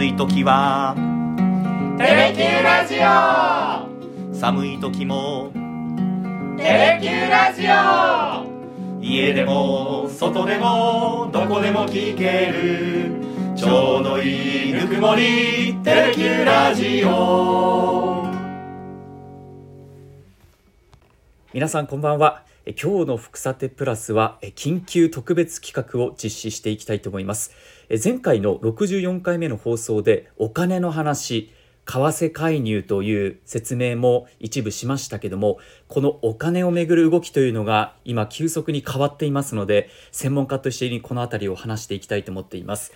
[0.00, 0.94] 暑い時は。
[1.98, 4.34] テレキューラジオ。
[4.34, 5.52] 寒い時も。
[6.56, 9.02] テレキューラジオ。
[9.02, 13.12] 家でも外でもどこでも聞ける。
[13.54, 15.76] ちょうどいいぬくもり。
[15.84, 18.24] テレキューラジオ。
[21.52, 22.42] 皆さんこんばんは。
[22.46, 27.52] え今日の福さてプラスは緊急特別企画を実施していきたいと思います。
[28.02, 31.50] 前回の64回目の放送でお金の話
[31.86, 42.92] 為替介入という説明も一部しましたけどもこのお金をめぐる動きというのが今急速に変わっていますので専門家としてこの辺りを話していきたいと思っています。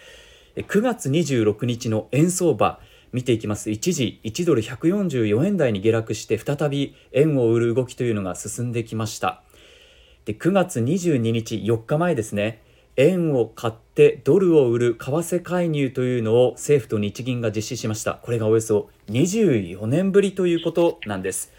[0.57, 2.79] 9月26日の円相場
[3.13, 9.43] 見ていきます一時1ドル144円台に下落して再び円を売る動きというのが進んできました。
[10.25, 12.63] で9月22日4日前ですね。
[12.97, 18.15] 円を買ってドルを売る為替介入というのを政府と日銀が実施しました。
[18.23, 21.53] これがおよそ24年ぶりということなんです。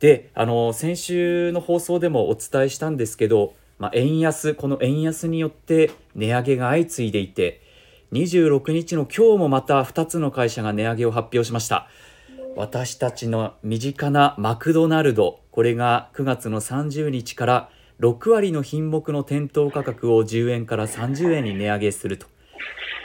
[0.00, 7.60] であの先週の放送でもお伝えしたんですけど、まあ、円安この円安によって値上げが相次いでいて
[8.12, 11.86] 26日の今日もまた2つの会社が値上げを発表しました。
[12.54, 15.40] 私たちの身近なマクドナルド。
[15.50, 22.26] これが9月の30日から6割の品目の店頭価格を10円から30円に値上げすると。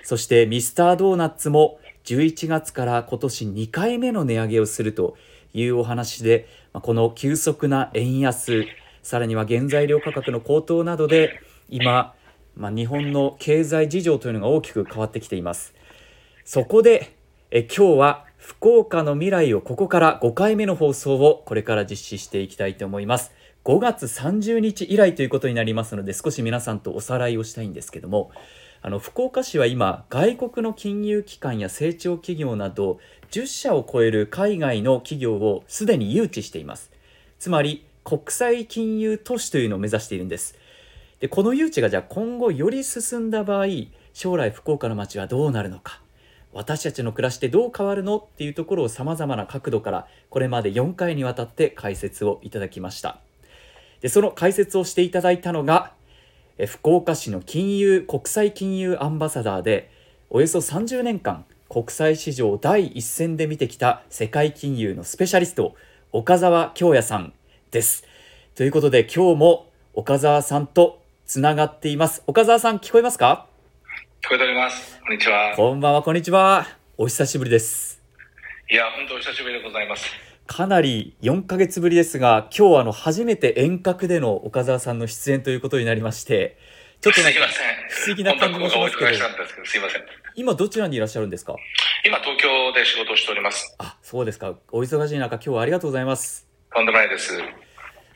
[0.04, 5.16] そしてミスタードーナツも11月から今年2回目の値上げをすると
[5.54, 8.66] いうお話でこの急速な円安
[9.02, 12.14] さらには原材料価格の高騰などで今
[12.56, 15.76] まあ、日本の経済事情というのが大きく変わってきています。
[16.44, 17.16] そこで
[17.52, 23.34] え今日は福岡の未来をここから5回目の放送をこれから実施していきたいと思います。
[23.66, 28.32] 5月30日以来ということになりますので少し皆さんとおさらいをしたいんですけども
[28.82, 33.00] あの福岡市は今外国の金融機関や成長企業など
[33.32, 36.90] 10社を超える海外の企業をすでに誘致しています。
[37.40, 40.58] つまり国際金融都市というのを目指しているんです。
[41.20, 43.66] でこの誘致がじゃあ今後より進んだ場合
[44.14, 46.00] 将来福岡の街はどうなるのか。
[46.54, 53.20] 私たちの暮らしってどう変わるのっていうところをさまざまな角度からこれまで4回にわたって解説をいただきました。
[54.02, 55.92] でその解説をしていただいたのが
[56.68, 59.92] 福岡市の金融国際金融アンバサダーで
[60.30, 65.76] およそ30年間国際市場第一線で見てきた世界金融のスペシャリスト
[66.12, 67.34] 岡澤京也さん
[67.72, 68.04] です。
[68.56, 72.24] ということで今日も岡澤さんとつながっています。
[72.26, 73.48] 岡澤さん聞こえますか？
[74.28, 75.00] 聞こえております。
[75.00, 75.54] こんにちは。
[75.56, 76.68] こんばんはこんにちは。
[76.98, 78.04] お久しぶりです。
[78.70, 80.06] いや本当お久しぶりでございます。
[80.46, 86.58] かなり4ヶ月ぶりですが今日あの初めて遠隔での岡澤さんの出演ということになりまして
[87.00, 87.40] ちょっとなんか
[87.88, 89.12] 不思議な感じもしますけど。
[89.64, 90.02] すいません
[90.36, 91.56] 今どちらにいらっしゃるんですか？
[92.06, 93.78] 今東京で仕事をしております。
[93.78, 94.56] あそうですか。
[94.74, 96.46] お忙しい中今日はありがとうございます。
[96.76, 97.32] とんでもないです。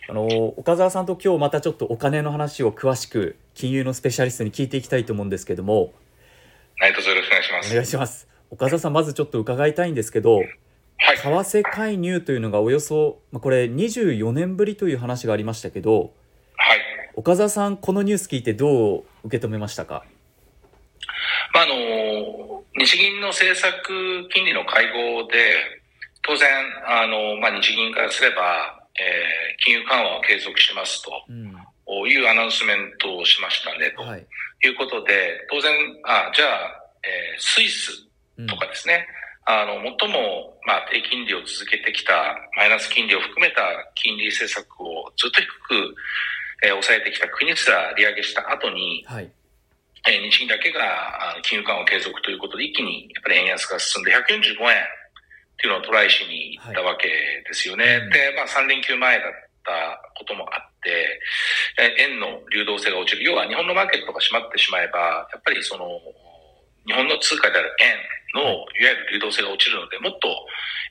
[0.10, 0.26] あの
[0.58, 5.94] 岡澤さんと今日またちょっとお金の話を詳しく金融のスペシャリストに聞いていきたいと思うんですけども
[6.82, 7.72] はいどうぞよろしくお願いします。
[7.72, 8.28] お願いします。
[8.50, 10.48] 岡澤さんまずちょっと伺いたいんですけど、はい、
[11.16, 16.12] 為替介入というのがおよそ、まあ、これ24年ぶりという話がありましたけど、
[16.58, 16.80] はい、
[17.14, 20.06] 岡澤さんこのニュース聞いてどう受け止めましたか？
[21.54, 25.38] まあ、あの日銀の政策金利の会合で
[26.24, 26.50] 当然
[26.88, 31.12] あの、まあ、日銀からすればえー、金融緩和を継続しますと、
[32.08, 34.04] いうアナウンスメントをしましたね、と。
[34.18, 34.28] い
[34.70, 35.74] うことで、当然、
[36.06, 37.92] あじゃあ、えー、スイス
[38.48, 39.08] とかですね、
[39.48, 43.62] うん、あの、最も、まあ、低金利を続けてきた、マイナス金利を含めた
[43.96, 45.96] 金利政策をずっと低く、
[46.64, 49.32] えー、抑えてきた国すら利上げした後に、はい、
[50.08, 54.86] えー、日銀だけが金融緩和継続ということで、一気にやっぱり円安が進んで145円、
[55.62, 57.86] っていうのをトライしに行ったわけですよね。
[57.86, 57.98] はい。
[57.98, 59.51] うん、で、まあ3連休前だった
[60.18, 61.20] こともあって、
[61.98, 63.24] 円の流動性が落ちる。
[63.24, 65.88] 要は日本のマーケットが閉まってしまえば、やっぱりその、
[66.86, 70.28] 日本の通貨である円のいわゆる流動性が落ちるので、もっと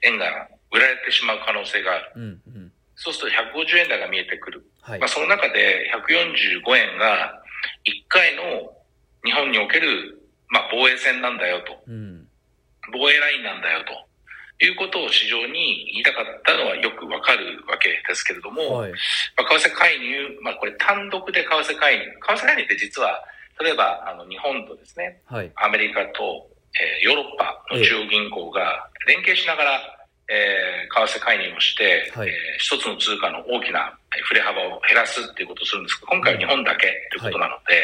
[0.02, 2.12] 円が売られてしまう可能性がある。
[2.16, 4.64] うんうん、そうすると150円台が見えてくる。
[4.82, 7.42] はい、まあその中で145円が
[7.84, 8.72] 1回の
[9.24, 11.82] 日本における、まあ、防衛戦なんだよと。
[11.86, 12.26] うん、
[12.92, 14.09] 防衛ラインなんだよと。
[14.60, 18.92] いうことを市場に言いたかったのはよくわかるわけですけれども、はい、
[19.36, 23.24] まあ、為替介入、まあ、これ単独で為替介入、為替介入って実は、
[23.60, 29.80] 例えばあの日本とですね、はい、アメリカと、えー、ヨーロッパの中央銀行が連携しながら、
[30.28, 33.96] えー、為替介入をして、はい、えー、一つの通貨の大きな
[34.28, 37.80] 振れ幅を減らすっていうことをするんですけど、今回は日本だけということなので、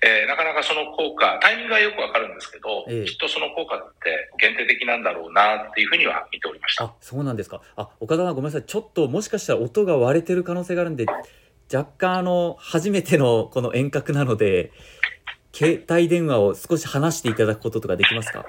[0.00, 6.84] えーなかなかその効果、タイミングはよくわかるんですけど、ええきっとその効果って限定的なんだろうなっていうふうには見ておりました。
[6.84, 11.06] あそうなんですかあ岡田さんごめんなさいちょっともしかしたら音が割れてる可能性があるんで
[11.72, 14.70] 若干あの初めてのこの遠隔なので
[15.52, 18.44] 携帯電話を少し離していただくこととかできますか？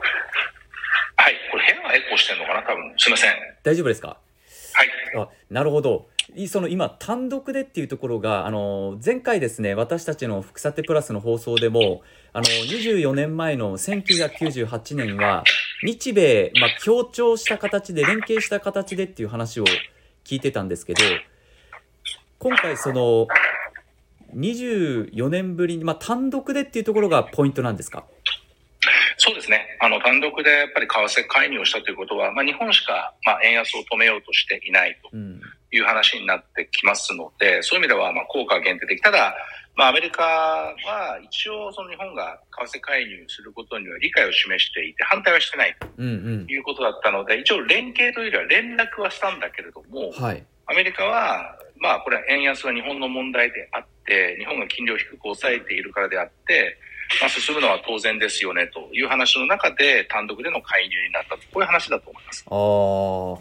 [1.15, 2.61] はい、これ部屋がエコーしてるのかな？
[2.61, 2.93] 多分。
[2.97, 3.31] すいません。
[3.63, 4.17] 大丈夫ですか？
[4.73, 4.89] はい。
[5.17, 12.01] あなるほどいその今単独でっていうところがあの前回ですね私たちの「福さてプラス」の放送でも
[12.33, 15.43] あの24年前の1998年は
[15.83, 19.65] 日米、まあ、協調した形で連携した形でっていう話を
[20.23, 21.01] 聞いてたんですけど
[22.37, 23.27] 今回その
[24.35, 28.05] 24年ぶりに、まあ、単独でっていうところがポイントなんですか？
[29.17, 29.77] そうですね。
[29.81, 35.09] あの、単独でやっぱり為替介入をしたということは、まあ、日本しか、まあ、円安を止めようとしていないと。
[35.11, 39.01] うんいう話になってきますので、そういう意味では、まあ、効果は限定的。
[39.01, 39.35] ただ、
[39.75, 40.75] まあ、アメリカは
[41.23, 46.11] 一応、その日本が為替介入することには理解を示していて、反対はしてないうんう
[46.43, 56.77] んということだったので、一応連携というよりは連絡はしたんだけれども、はいアメリカは、まあ、これは円安は日本の問題であって、日本が金利を低く抑えているからであって、
[57.19, 62.45] まあ、進むのは当然ですよねという話の中で単独での介入になったと、こういう話だと思います。
[62.47, 63.39] あー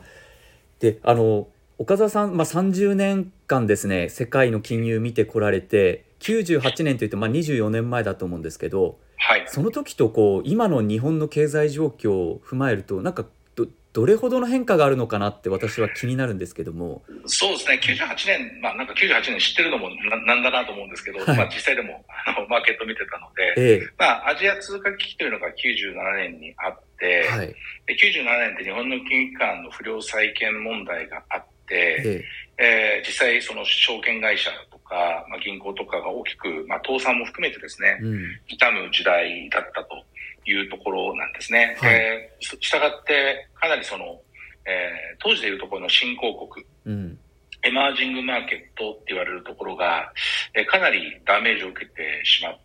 [0.81, 1.48] であの
[1.78, 9.44] 岡澤さん、まあ、30年間ですね世界の金融見てこられて98年というと、まあ、24年前だと思うんですけどはい。
[9.46, 17.02] その時とこう今の日本の経済状況を踏まえるとなんかどどれほどの変化があるのかなって私は気になるんですけども。
[17.26, 21.36] そうですね、98年、まあなんか98年知ってるのもななんだなと思うんですけど、はい。
[21.36, 27.48] まあ実際でもあのマーケット見てたので、えまあアジア通貨危機というのが97年にあって、えはい。
[27.48, 32.25] で97年って日本の金融機関の不良債権問題があって、え
[32.59, 40.05] えー実際その証券会社とか、まあ、銀行とかが大きく、まあ、倒産も含めてですねえ、うん痛む時代だったと
[40.44, 41.76] いうところなんですね。
[41.79, 44.20] はいえーししたがって、かなりその、
[44.67, 47.19] えー当時でいうところの新興国、うん
[47.62, 50.12] エマージングマーケットって言われるところが、
[50.55, 52.61] えーかなりダメージを受けてしまった。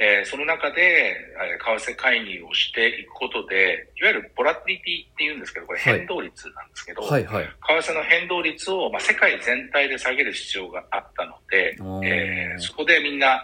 [0.00, 5.98] えーその中で、えー為替介入をしていくことで、いわゆるボラティリティって言うんですけど、これはい。
[5.98, 7.44] 変動率なんですけど、はいはい。
[7.44, 11.76] 為替の変動率を、まあ、世界全体で下げる必要があったので、
[12.06, 13.42] えーそこでみんな、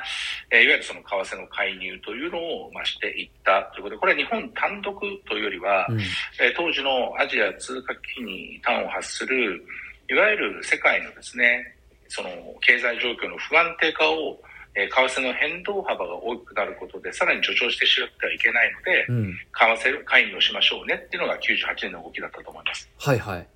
[0.50, 6.00] えーいわゆるその為替の介入というのを、まあ、していったということで、これは日本単独というよりは、うん。
[6.00, 9.60] えー当時のアジア通貨危機に端を発する、
[10.08, 11.74] いわゆる世界のですね、
[12.06, 12.28] その
[12.60, 14.40] 経済状況の不安定化を、
[14.76, 19.32] えー為替の変動幅が大きくなることで、さらに助長してしまってはいけないので、うん。
[19.32, 22.90] 為替介入をしましょうねっていうのが98年の動きだったと思います。
[22.98, 23.46] はいはい。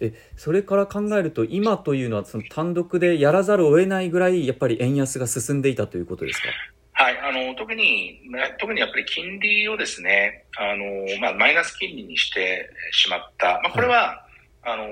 [0.00, 6.48] えそれから考えると今というのはその単独でやらざるを得ないぐらいやっぱり円安が進んでいたということですか？
[6.92, 10.84] はい、あの、特に、ね特にやっぱり金利をですね、あの、
[11.20, 13.60] まあ、マイナス金利にしてしまった。
[13.62, 14.24] まあ、これは、
[14.62, 14.84] あの、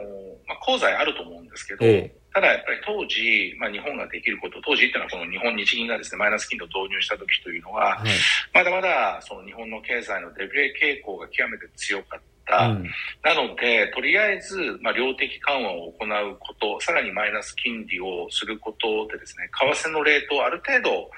[0.46, 8.10] まあ、功罪あると思うんですけど、ええただやっぱり当時、まあ、日本ができること、当時っていうのはこの日本日銀がですね、マイナス金利を導入した時というのは、はい。
[8.52, 12.68] まだまだその日本の経済のデフレ傾向が極めて強かった。
[12.68, 12.84] うん。
[13.24, 21.10] なので、とりあえず、まあ、量的緩和を行うこと、さらにマイナス金利をすることでですね、為替のレートをある程度、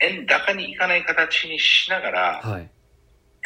[0.00, 2.68] 円高にいかない形にしながら、はい。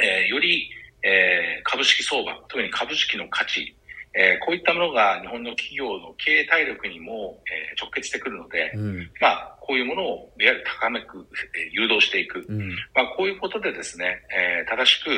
[0.03, 0.71] えーより、
[1.03, 3.77] えー株式相場、特に株式の価値、
[4.15, 9.11] えーこういったものが日本の企業の経営体力にも、えー直結してくるので、うん。
[9.21, 11.19] まあ、こういうものをいわゆる高めく、
[11.57, 12.45] えー誘導していく。
[12.49, 12.71] うん。
[12.95, 15.11] まあ、こういうことでですね、えー正しく、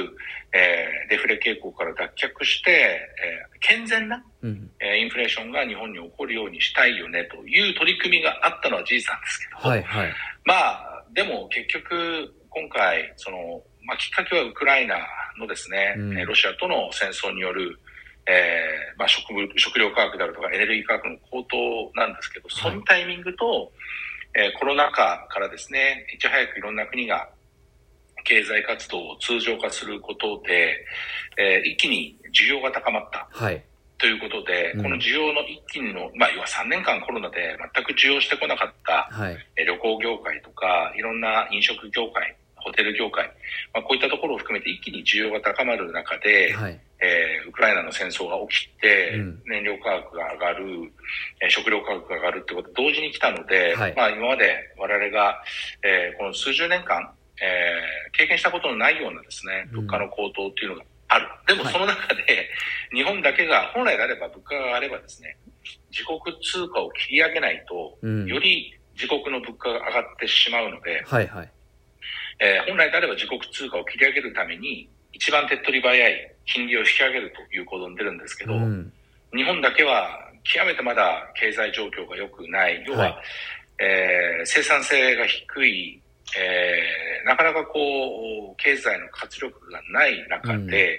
[0.52, 4.70] えーデフレ傾向から脱却して、えー健全な、うん。
[4.80, 10.12] えーインフレーションが日本に起こるようにしたいよねという取り組みがあったのは事実なんですけど、はいはい。
[10.44, 14.96] まあ、でも結局、今回、その、まあ、きっかけはウクライナ
[15.38, 16.18] のですね、うん。
[16.18, 17.78] えーロシアとの戦争による、
[18.26, 21.56] えーまあ、食物食料価格であるとかエネルギー価格の高騰
[21.94, 23.72] なんですけど、そのタイミングと、
[24.34, 27.28] えーコロナ禍からですね、いち早くいろんな国が
[28.24, 30.74] 経済活動を通常化することで、
[31.36, 33.62] えー一気に需要が高まったはい。
[33.98, 34.82] ということで、うん。
[34.82, 39.36] この需要の一気にの、まあ、要は3年間コロナで全く需要してこなかったはい。
[39.56, 43.26] えー旅行業界とか、いろんな飲食業界、ホテル業界、
[43.74, 46.80] まあ、こういったところを含めて一気に需要が高まる中で、はい。
[47.04, 49.42] えーウクライナの戦争が起きて、うん。
[49.46, 50.92] 燃料価格が上がる、
[51.42, 53.94] えー食料価格が上がるってこと同時に来たので、はい。
[53.96, 55.42] まあ今まで我々が、
[55.82, 57.10] えーこの数十年間、
[57.42, 59.86] えー経験したことのないようなですね、うん。
[59.86, 61.26] 物価の高騰っていうのがある。
[61.48, 61.72] でもはい。
[61.72, 62.48] その中で、
[62.94, 65.36] 日本だけが本来であれば物価が上がればですね、
[65.90, 68.26] 自国通貨を切り上げないと、うん。
[68.26, 71.50] より自国の物価が上がってしまうので、はいはい
[72.40, 78.92] えー本来であれば自国通貨を切り上げるために、一番手っ取り早い金利を引き上げるという行動に出るんですけど、うん。
[79.34, 83.16] 日本だけは極めてまだ経済状況が良くない、要は、はい。
[83.80, 86.00] えー生産性が低い、
[86.38, 90.98] えーなかなかこう、経済の活力がない中で、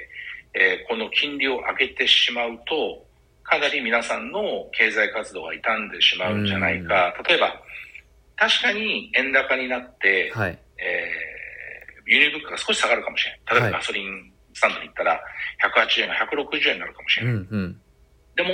[0.54, 3.06] えーこの金利を上げてしまうと、
[3.44, 7.14] かなり皆さんの経済活動が傷んでしまうんじゃないか。
[7.28, 7.62] 例えば、
[8.38, 11.34] 確かに円高になって、はいえー
[12.06, 13.40] 輸入物価が少し下がるかもしれない。
[13.56, 13.74] 例えばはい。
[13.80, 15.22] ガソリンスタンドに行ったら、
[15.64, 17.34] 180円が160円になるかもしれない。
[17.34, 17.82] うんうん。
[18.36, 18.50] でも、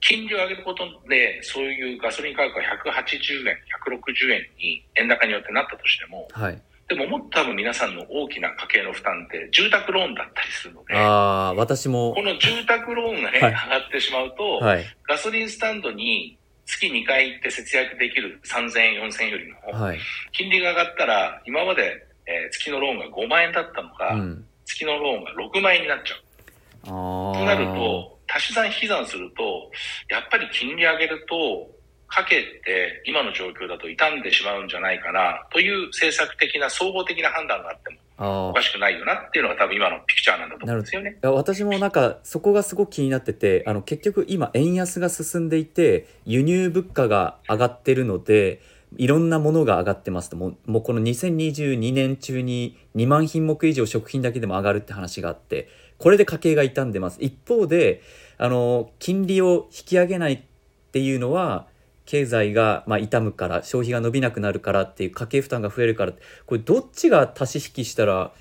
[0.00, 6.62] 金利を上げることで、そういうガソリン価格が180円、160円に円高によってなったとしても、はい。
[6.88, 12.14] でももっと多分皆さんの大きな家計の負担って住宅ローンだったりするので、ああ私も。
[12.14, 13.52] この住宅ローンがね、はい。
[13.52, 14.86] 上がってしまうと、はい。
[15.06, 16.37] ガソリンスタンドに
[16.68, 19.98] 月2回行って節約できる3000円、4000円よりも、はい。
[20.32, 24.44] 金利が上がったら、今まで、えー月のローンが5万円だったのが、うん。
[24.66, 26.84] 月のローンが6万円になっちゃう。
[26.84, 29.70] となると、足し算引き算すると、
[30.10, 41.10] やっぱり金利上げると、家計って今の状況だと傷んでしまうんじゃないかなという政策的な総合的な判断があってもあおかしくないよなっていうのが多分今のピクチャーなんだと思うんですよね。
[41.12, 48.60] いや私もなんかそこがすごく気になっててあの結局今円安が進んでいて輸入物価が上がってるので
[48.96, 50.36] いろんなものが上がってますと。
[50.36, 57.18] もうもうこの2022年中に2万品目以上食品だけでも上がるって話があってこれで家計が傷んでます。
[57.20, 58.02] 一方で
[58.36, 60.42] あの金利を引き上げないっ
[60.90, 61.68] ていうのは
[62.08, 66.12] 経済がまあ傷むから消費が伸びなくなるからっていう家計負担が増えるから
[66.46, 68.32] これどっちが足し引きしたら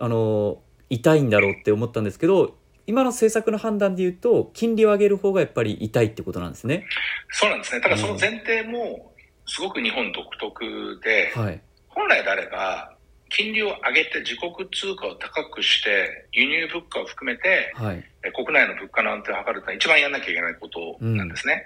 [0.00, 0.58] あの
[0.90, 2.56] 痛いんだろうって思ったんですけど
[2.88, 6.84] 今の政策の判断で言うと金利を上げる方がやっぱり痛いってことなんですね。
[7.30, 7.80] そうなんですね。
[7.80, 9.12] ただその前提も
[9.46, 12.96] すごく日本独特で、はい、本来であれば、
[13.28, 21.64] 金利を上げて自国通貨を高くして、輸入物価を含めて、はい、えー国内の物価の安定を図るのは一番やんなきゃいけないことなんですね。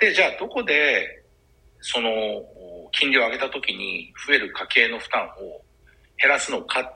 [0.00, 1.24] で、じゃあどこで、
[1.80, 5.62] その、お金利を上げたときに増える家計の負担を
[6.20, 6.94] 減らすのか。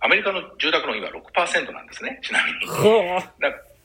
[0.00, 2.66] アメリカの住宅ローン今6%なんですね、ちなみに。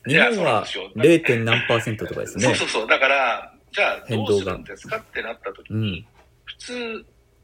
[0.06, 1.24] 日いやそうなん本はですよ 0.
[1.24, 2.44] 点何パーセントとかですね。
[2.44, 2.86] そうそうそう。
[2.86, 6.06] だから、じゃあどうするんですかってなったときうんに、
[6.44, 6.74] 普通、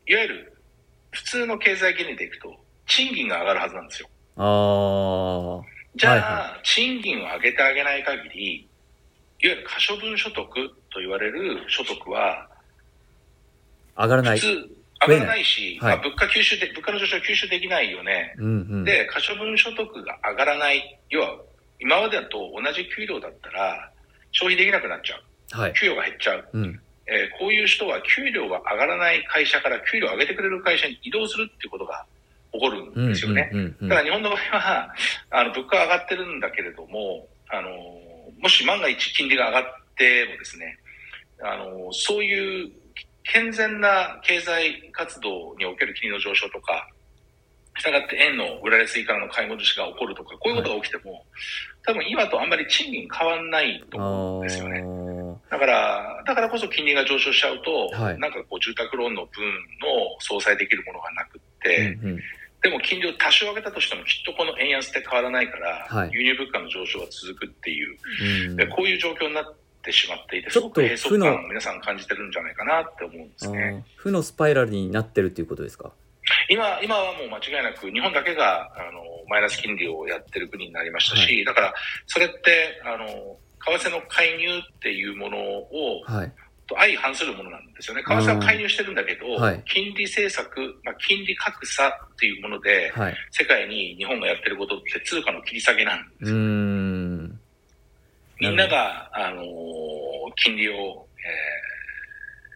[0.07, 0.57] いわゆる
[1.11, 2.55] 普通の経済原理でいくと、
[2.87, 4.09] 賃金が上がるはずなんですよ。
[4.37, 5.63] あ
[5.97, 8.55] じゃあ、はいは賃金を上げてあげない限り、
[9.41, 10.47] いわゆる可処分所得
[10.97, 12.49] と言われる所得は、
[13.95, 14.39] あ上がらない。
[14.39, 14.77] 普通
[15.07, 18.35] 上がらないし、はいまあ、物価吸収で、物価の上昇は吸収できないよね。
[18.39, 18.49] うんう
[18.79, 20.99] ん、で、可処分所得が上がらない。
[21.11, 21.37] 要は、
[21.79, 23.91] 今までだと同じ給料だったら、
[24.33, 25.61] 消費できなくなっちゃう。
[25.61, 26.49] はい、給与が減っちゃう。
[26.55, 32.05] うん、えーこういう人は給料が上がらない会社から給料を上げてくれる会社に移動するっていうことが
[32.53, 33.51] 起こるうんんですよね。
[33.53, 34.95] うんうんうんただ日本の場合は、
[35.31, 37.71] あの、物価は上がってるんだけれども、あの、
[38.41, 39.65] もし万が一金利が上がっ
[39.97, 40.79] てもですね、
[41.43, 42.71] あの、そういう
[43.25, 46.89] 健全な経済活動における金利の上昇とか、
[47.79, 51.25] したがって円の売られすぎからの買い戻しが起こるとか、こういうことが起きても、
[51.85, 54.83] 多分今とあんまり賃金変わんないと思うんですよね。
[55.51, 58.19] あだから、だからこそ金利が上昇しちゃうと、はい。
[58.19, 62.21] なんかこう住宅ローンの分の相殺できるものがなくって、ーうんうん。
[62.63, 66.11] でも金利を多少上げたとしてもきっとこの円安って変わらないから、はい。
[66.13, 67.99] 輸入物価の上昇は続くっていう、
[68.49, 68.57] うん。
[68.57, 73.85] でこういう状況になってしまっていて、ちょっとすごく閉塞負の感を皆さん感じてるんじゃないかなって思うんですね。
[73.97, 75.93] 負のスパイラルになってるっていうことですか？
[76.51, 81.75] 今、今はもう間違いなく日本だけがあのマイナス金利をやってる国になりましたし、だから
[82.07, 83.37] それってあの
[83.79, 86.33] 為替の介入っていうものをはい、
[86.69, 88.03] と相反するものなんですよね。
[88.03, 96.37] 為替は介入してるんだけど、はい金利政策、まあ、金利格差っていうもので、はい、世界に日本がやってることって通貨の切り下げなんですよ。
[96.37, 96.86] ん、
[98.41, 99.47] みんなが、あのー
[100.37, 101.07] 金利を、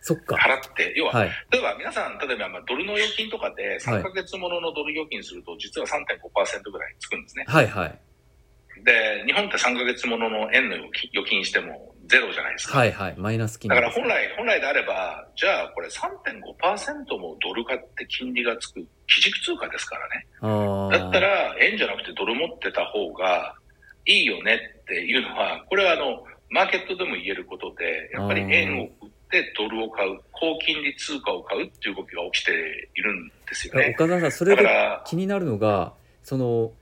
[0.02, 0.36] そっか。
[0.36, 7.44] えー払って、要は、はい、例えば皆さん、例えばまあドルの預金とかで3ヶ月もののドル預金すると、実は3.5%ぐらいつくんですね。
[7.48, 8.00] はい、はい、
[8.84, 12.78] で、日本って3ヶ月ものの円の預金してもゼロじゃないですか。
[12.78, 20.26] はい、はい、マイナス金だ利ですから本来、本来であれば、じゃあこれ3.5%もドル買って金利がつく基軸通貨ですからね。
[20.98, 23.54] だったら円じゃなくてドル持ってた方が
[24.06, 28.90] いいよねっていうのは、これはあの、マーケットでも言えることで、やっぱり円を売っ
[29.30, 33.94] てドルを買う、高金利通貨を買うっていう動きが起きているんですよね。
[33.94, 34.68] 岡田さんそれで
[35.06, 35.92] 気になるのが
[36.24, 36.72] その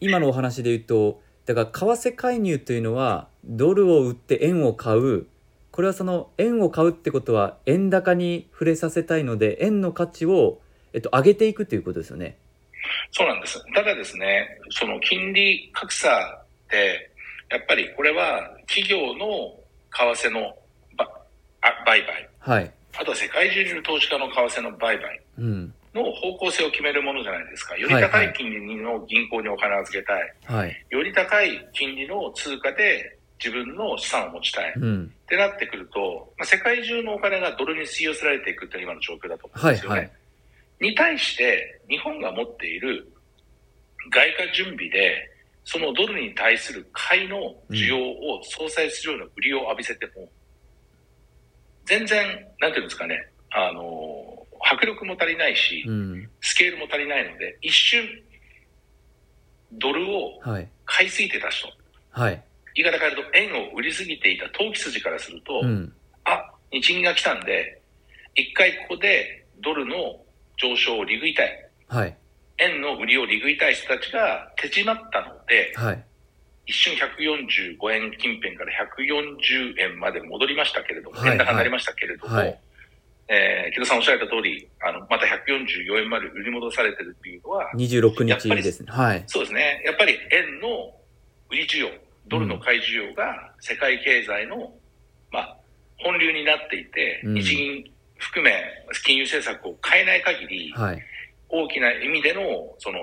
[0.00, 5.26] 今のお話で言うとだから為替介入というのはドルを売って円を買う
[5.70, 10.60] これはその円を買うってことは円高に触れさせたいので円の価値を
[10.96, 12.38] えっと、上げていくということですよね。
[13.12, 13.62] そうなんです。
[13.74, 17.10] ただですね、その金利格差って、
[17.50, 19.54] やっぱりこれは企業の
[19.92, 20.54] 為替の
[21.86, 22.70] 売買、はい。
[22.98, 25.74] あとは世界中にいる投資家の為替の売買うん。
[25.94, 27.76] の方向性を決めるものじゃないですか。
[27.76, 30.32] よりはいはい高い金利の銀行にお金を預けたい。
[30.44, 30.86] はい。
[30.90, 34.70] より高い金利の通貨で自分の資産を持ちたい。
[34.70, 35.12] っうん。
[35.28, 39.74] てなってくると、まあ、世界中のお金がドルに吸い寄せられていくっていうのが今の状況だと思うんはい。
[39.74, 39.98] ですよね。
[40.00, 40.10] はい。
[40.80, 43.10] に対して、日本が持っている
[44.10, 45.30] 外貨準備で、
[45.68, 47.36] そのドルに対する買いの
[47.70, 50.30] 需要を相殺するような売りを浴びせても、
[51.86, 53.18] 全然、なんていうんですかね、
[53.50, 56.30] あの、迫力も足りないしう、ん。
[56.40, 58.08] スケールも足りないので、一瞬、
[59.72, 60.68] ドルをはい。
[60.84, 61.68] 買いすぎてた人、
[62.10, 62.44] はい。
[62.76, 65.92] 言い方変えると、円を売りすぎていた投機筋からすると、うん。
[66.22, 67.82] あ、日銀が来たんで、
[68.36, 69.96] 一回ここでドルの
[70.62, 71.70] 上昇を利食いたい。
[71.88, 72.16] はい。
[72.58, 76.04] 円の売りを利食いたい人たちが手締まったので、はい。
[76.66, 82.58] 一瞬145円近辺から140円まで戻りましたけれども、はい円高になりましたけれども、はい
[83.28, 88.86] えー木戸さんおっしゃられた通り、あの、また144円まで売り戻されてるっていうのは、26やっぱり日ですね。
[88.90, 89.24] はい。
[89.26, 89.82] そうですね。
[89.84, 90.94] やっぱり円の
[91.50, 91.90] 売り需要、
[92.28, 94.72] ドルの買い需要が世界経済の、
[95.32, 95.56] まあ、
[95.98, 97.84] 本流になっていて、うん日銀
[98.18, 98.50] 含め
[99.04, 101.02] 金融政策を変えない限り、はい。
[101.48, 102.98] 大きな意味での、その、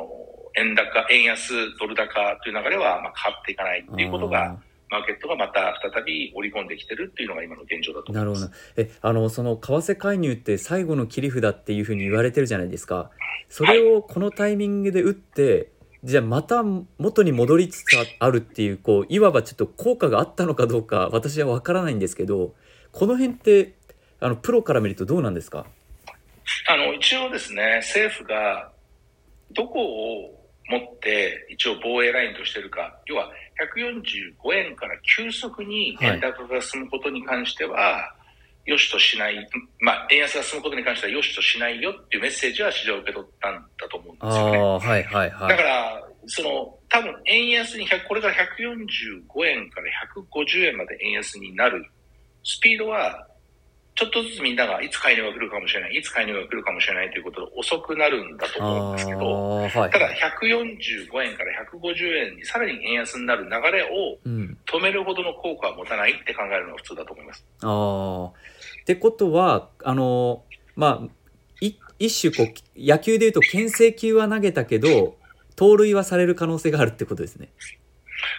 [0.55, 4.59] 円高、円安、ドル高という流れは、まあ、変わっていかないっていうことが、
[4.89, 8.41] マーケットがまた再び織り込んできてるっていうのが今の現状だと思ます。
[8.41, 8.91] ないるほど。
[8.95, 13.09] え、あの、その為替介入って最後の切り札っていうふうに言われてるじゃないですか。
[13.49, 15.69] それをこのタイミングで打って、
[16.03, 22.53] じゃあまた元に戻りつつあるっていう、こう、いわばちょっと効果があったのかどうか私はわからないんですけど、
[22.91, 23.73] この辺って、
[24.19, 25.65] あの、プロから見るとどうなんですか？
[26.67, 28.71] あの、一応ですね、政府が
[29.51, 33.29] どこを持って一応防衛ラインとしてるか、要は
[33.75, 38.13] 145円から急速に円高が進むことに関しては、
[38.65, 39.47] 良しとしない、
[39.81, 44.57] まあ、円安が進むことに関しては良しとしないよっていうメッセージは市場は受け取ったんだと思うんですよね。
[44.57, 45.49] はいはいはい。
[45.49, 51.85] だから、その、多分円安に100、これから145円から150円まで円安になる
[52.43, 53.27] スピードは、
[53.95, 59.69] ちょっとずつみんながいつ介入が来るかもしれない、いつ介入が来るかもしれないということで遅くなるんだと思うんですけど、はい。
[59.91, 64.57] ただ145円から150円にさらに円安になる流れをうん。
[64.65, 67.45] 止めるほどの効果は持たないって考えるのが普通だと思います。
[67.61, 68.25] ああ。
[68.81, 70.43] ってことは、あの、
[70.75, 71.07] まあ、
[71.61, 75.15] い一種こう、野球でいうと牽制球は投げたけど、
[75.55, 77.49] 盗塁はされる可能性があるってことですね。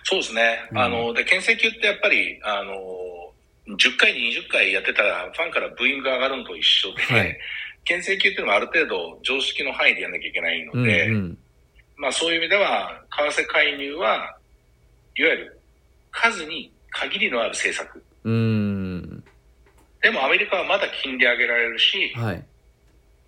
[0.03, 0.69] そうですね。
[0.73, 3.34] うんあの、で、牽制球ってやっぱり、あの、
[3.69, 7.39] 10回に20回やってたらファンからブーイングが上がるのと一緒で、はい
[7.85, 11.39] 牽制球っていうのはある程度常識の範囲でやんなきゃいけないのうんで、うん。
[11.97, 14.37] まあそういう意味では、為替介入は、
[15.17, 15.61] いわゆる
[16.11, 18.03] 数に限りのある政策。
[20.03, 22.45] でもアメリカはまだ金利上げられるし、はい。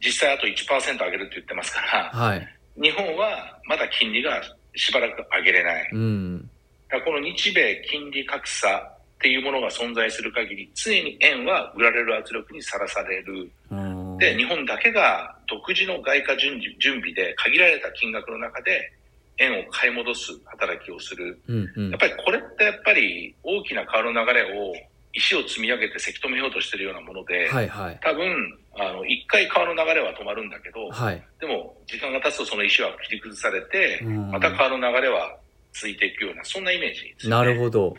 [0.05, 2.49] 実際あと1%上げるって言ってますから、はい。
[2.81, 4.43] 日本はまだ金利が
[4.75, 5.91] しばらく上げれない。
[5.93, 6.51] うん。
[6.89, 13.51] だからこの日米金利格差っていうものが存在する限り、常に円は売られる圧力にさらされる。
[13.71, 18.93] うんで、日本だけが独自の外貨準備準備で限られた金額の中で
[19.39, 21.39] 円を買い戻す働きをする。
[21.49, 24.75] うんうんやっぱりこれってやっぱり大きな川の流れを
[25.13, 27.99] 石を積み上げてせき止めようとしてるようなもので、はいはい。
[28.03, 31.23] 多分、あの、一回川の流れは止まるんだけど、はい。
[31.41, 35.37] でも時間が経つとその石は切り崩されて、うんまた川の流れは
[35.73, 37.31] 続いていくような、そんなイメージです、ね。
[37.31, 37.97] なるほど。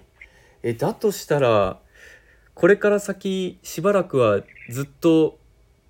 [0.69, 1.79] え、だとしたら、
[2.53, 5.39] これから先しばらくはずっと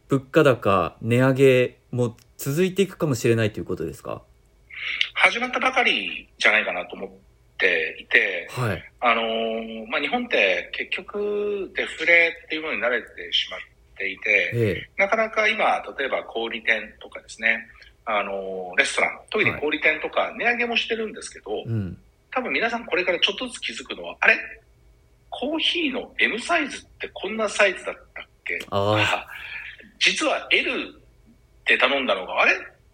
[0.07, 4.21] 物価高、値上げも続いていくかもしれないということですか？
[5.15, 7.09] 始まったばかりじゃないかなと思っ
[7.57, 8.91] ていて、はい。
[8.99, 13.59] あのーまあ、日本って結局デフレっていうものに慣れてしまっ
[13.97, 17.65] ていて、えなかなか今、例えば小売店とかですね、
[18.05, 21.97] あのーレストラン、特に小売店とか値上げもしてるんですけど、えうん。
[22.29, 24.37] 多分皆さんこれからちょっとずつ気づくのは、あれ？
[25.39, 28.57] コーヒーの M サイズってこんなサイズだったっけ？
[28.71, 29.27] あ
[29.99, 32.53] 実は L って頼んだのが、あれ？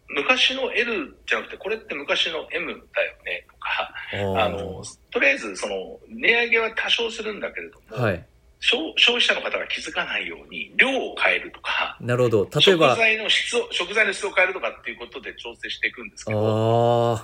[0.10, 3.46] 昔の L じゃなくて、これって昔の M だよね？
[3.50, 3.94] とか、
[4.42, 4.46] あ。
[4.46, 8.26] あの、とりあえずその、値上げは多少するんだけれども、はい。
[8.60, 12.44] 消消費者の方が気づかないように、量を変えるとか、なるほど。
[12.44, 17.20] 例え食ば、材の質を、食材の質を変えるとかっていうことで調整していくんですけど。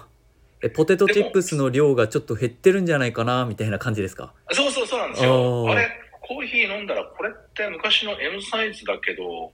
[0.61, 4.33] え、ポテトチップスの量がちょっと減ってるんじゃないかな、みたいな感じですか？
[4.51, 5.65] そうそうそうなんですあよ。
[5.67, 5.71] ー。
[5.71, 5.89] あれ、
[6.21, 9.51] コーヒー飲んだら、これって昔の M サイズだけど、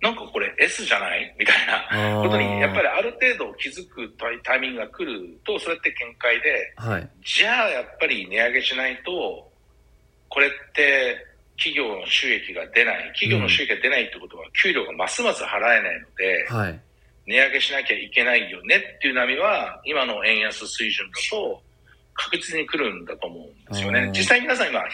[0.00, 1.34] なんかこれ S じゃない？
[1.38, 2.22] みたいな。
[2.22, 4.12] ことに、やっぱりある程度気づく
[4.44, 9.50] タイミングが来ると、それって見解で、はい、じゃあやっぱり値上げしないと、
[10.28, 16.80] これって企業の収益が出ない、企業の収益が出ないってことは、給料がますます払えないので、はい、
[17.28, 21.62] 値上げしなきゃいけないよねっていう波は、今の円安水準だと
[22.14, 24.10] 確実に来るんだと思うんですよね。
[24.16, 24.86] 実際皆さん今100、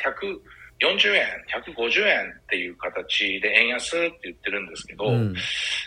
[0.80, 5.34] 40円、150円っていう形で円安って言ってるんですけど、うん、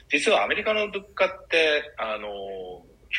[0.09, 2.29] 実はアメリカの物価って、あの、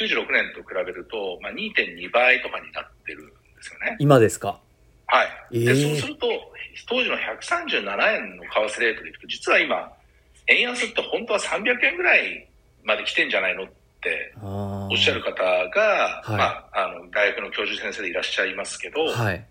[0.00, 3.96] 96年と比べると、まあ、2.2倍とかになってるんですよね。
[3.98, 4.58] 今ですか？
[5.06, 5.28] はい。
[5.52, 6.26] えー、で、そうすると、
[6.88, 9.92] 当時の137円の為替レートでいくと、実は今、
[10.46, 12.48] 円安って本当は300円ぐらい
[12.84, 13.66] まで来てんじゃないのっ
[14.00, 19.44] ておっしゃる方が、はい、まあ、あの、大学の教授先生でいらっしゃいますけど、はい、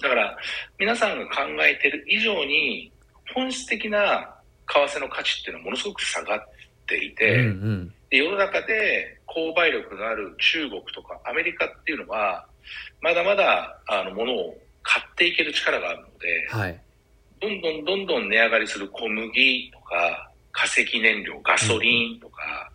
[0.00, 0.36] だから、
[0.78, 2.92] 皆さんが考えてる以上に、
[3.34, 4.34] 本質的な
[4.68, 6.40] 為替の価値っていうのはものすごく下がっ
[6.86, 12.46] ていて、うんうん、で世の中で購買力のある中国とかアメリカっていうのは、
[13.00, 16.80] まだまだ、あの、ものを買っていける力があるので、はい、
[17.40, 22.70] どんどんどんどん値上がりする小麦とか、化石燃料、ガソリンとか、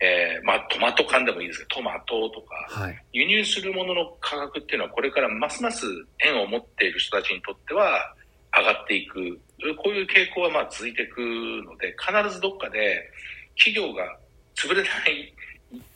[0.00, 5.84] えー、まあ、トマト缶でもいいですけど、トマトとか、はい、輸入するものの価格っていうのは、これからますます
[6.24, 8.14] 円を持っている人たちにとっては
[8.56, 9.38] 上がっていく。
[9.76, 13.10] こういう傾向はまあ続いていくので、必ずどっかで
[13.58, 14.16] 企業が
[14.54, 15.34] 潰れない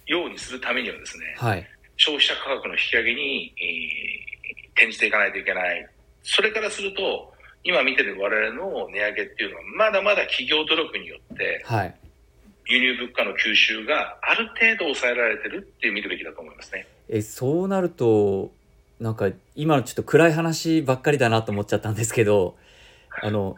[0.06, 1.66] ようにするためにはですね、はい、
[1.96, 5.88] 消費者価格の引き上げに、えー、転じていかないといけない。
[6.24, 7.31] それからすると、
[7.64, 11.94] 今見てる我々の値上げっていうのは、まだまだ企業努力によって、はい
[12.66, 16.86] 輸入物価の吸収がある程度抑えられてるっていう見るべきだと思いますね。
[17.08, 18.52] えそうなると
[19.00, 22.56] なんか今のちょっと暗い話ばっかりだなと思っちゃったんですけど
[23.20, 23.56] あの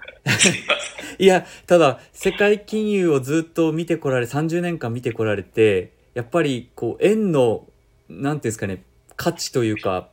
[1.19, 7.69] いやただ世界金融をずっと見てこられ30年間見てこられてやっぱりこう円の
[8.09, 8.83] なんていうんですかね
[9.17, 10.09] 価値というか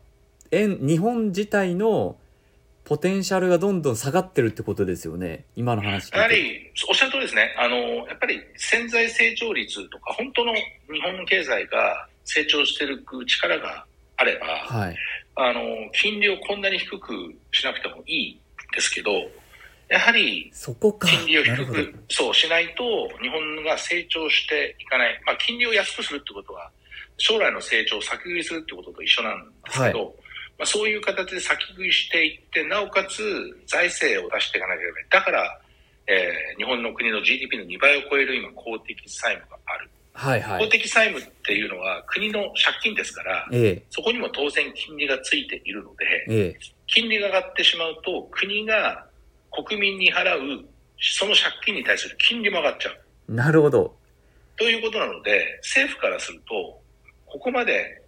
[0.52, 2.18] 円日本自体の
[2.84, 7.56] ポテンシャルがどんどん下がってるってことですよね、今の話やはり、おっしゃる通りですね。
[7.58, 10.62] あの、やっぱり潜在成長率とか、本当の日
[11.02, 13.86] 本の経済が成長していく力が
[14.18, 14.96] あれば、はい、
[15.36, 15.62] あの、
[15.94, 18.42] 金利をこんなに低くしなくてもいい
[18.74, 19.12] ですけど、
[19.88, 25.22] やはり、金利を低く、そうしないと、日本が成長していかない。
[25.26, 26.72] まあ、金利を安くするってことは、
[27.18, 30.21] 将来の成長を先食いするってことと一緒なんですけど、はい
[30.62, 33.18] まあ、そういう形で先食いしていって、なおかつ
[33.66, 35.26] 財政を出していかなければいけない。
[35.26, 35.62] だから、
[36.06, 39.90] えー、日本の国の GDP の2倍を超える今公的債務がある。
[40.14, 49.08] はいはい、公的債務っていうのは国の借金ですから、ええ、そこにも当然金利がついているので、え、金利が上がってしまうと国が
[49.52, 50.64] 国民に払う
[51.00, 53.34] その借金に対する金利も上がっちゃう。
[53.34, 53.96] なるほど。
[54.58, 56.80] ということなので、政府からすると、
[57.26, 58.01] ここまで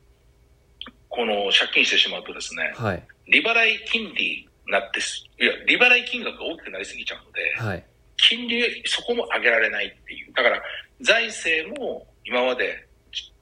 [1.13, 7.85] この借金してしまうとですね、はい、利払い金利になって、いや、利払い金額が大きくなりすぎちゃうので、はい、
[8.17, 10.33] 金利、そこも上げられないっていう。
[10.33, 10.59] だから、
[11.01, 12.65] 財政も今まで、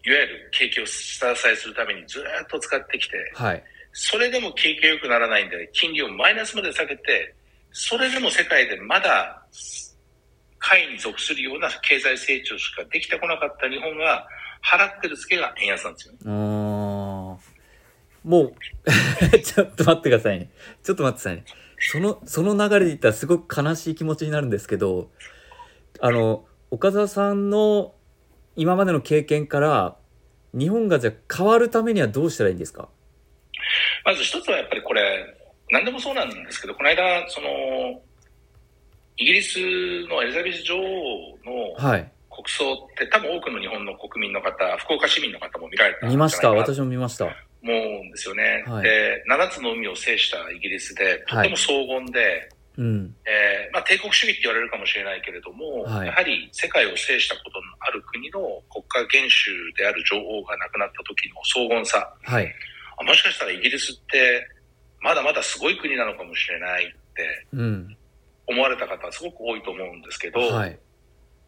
[0.03, 7.33] いわゆる景気を下支えするためにずっと使ってきて、はい、それでも景気が良くならないんで、金利をマイナスまで下げて、
[7.71, 9.45] それでも世界でまだ、
[10.59, 14.27] 下位に属するような経済成長しかできてこなかった日本が
[14.63, 16.19] 払ってる付けが円安なんですよね。
[18.23, 18.53] もう
[19.39, 20.49] ちょっと待ってくださいね。
[20.83, 21.43] ちょっと待ってくださいね。
[21.79, 25.09] その、その流れで言ったらすごく悲しい気持ちになるんですけど、
[25.99, 27.95] あの、岡澤さんの
[28.55, 29.95] 今までの経験から、
[30.53, 32.89] 日本がじゃ変わるためにはどうしたらいいんですか？
[34.05, 35.25] まず一つはやっぱりこれ、
[35.69, 38.01] 何でもそうなんですけど、この間、その、
[39.17, 39.57] イギリス
[40.07, 40.79] のエリザベス女王
[41.45, 41.75] の
[42.29, 47.35] 国葬って、はい、多分多くの日本の国民の方、福岡市民の方も見られた見ました、私も見ました。
[47.63, 48.63] 思うんですよね。
[48.67, 58.39] はい、で、7つの海を制したイギリスで、とても荘厳で、はいうん、えー、まあ、帝国主義って言われるかもしれないけれども、はい、やはり世界を制したことのある国の
[58.71, 62.47] 国家元首である女王が亡くなった時の荘厳さ、はい、
[63.05, 64.47] もしかしたらイギリスって
[65.01, 67.47] まだまだすごい国なのかもしれないって
[68.47, 70.79] 思われた方はすごく多いと思うんですけど、はい、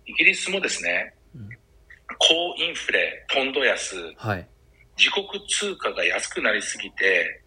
[0.06, 1.50] イギリスもですね、うん、
[2.20, 4.48] 高インフレ、ポンド安、はい
[4.98, 7.44] 自国通貨が安くなりすぎて、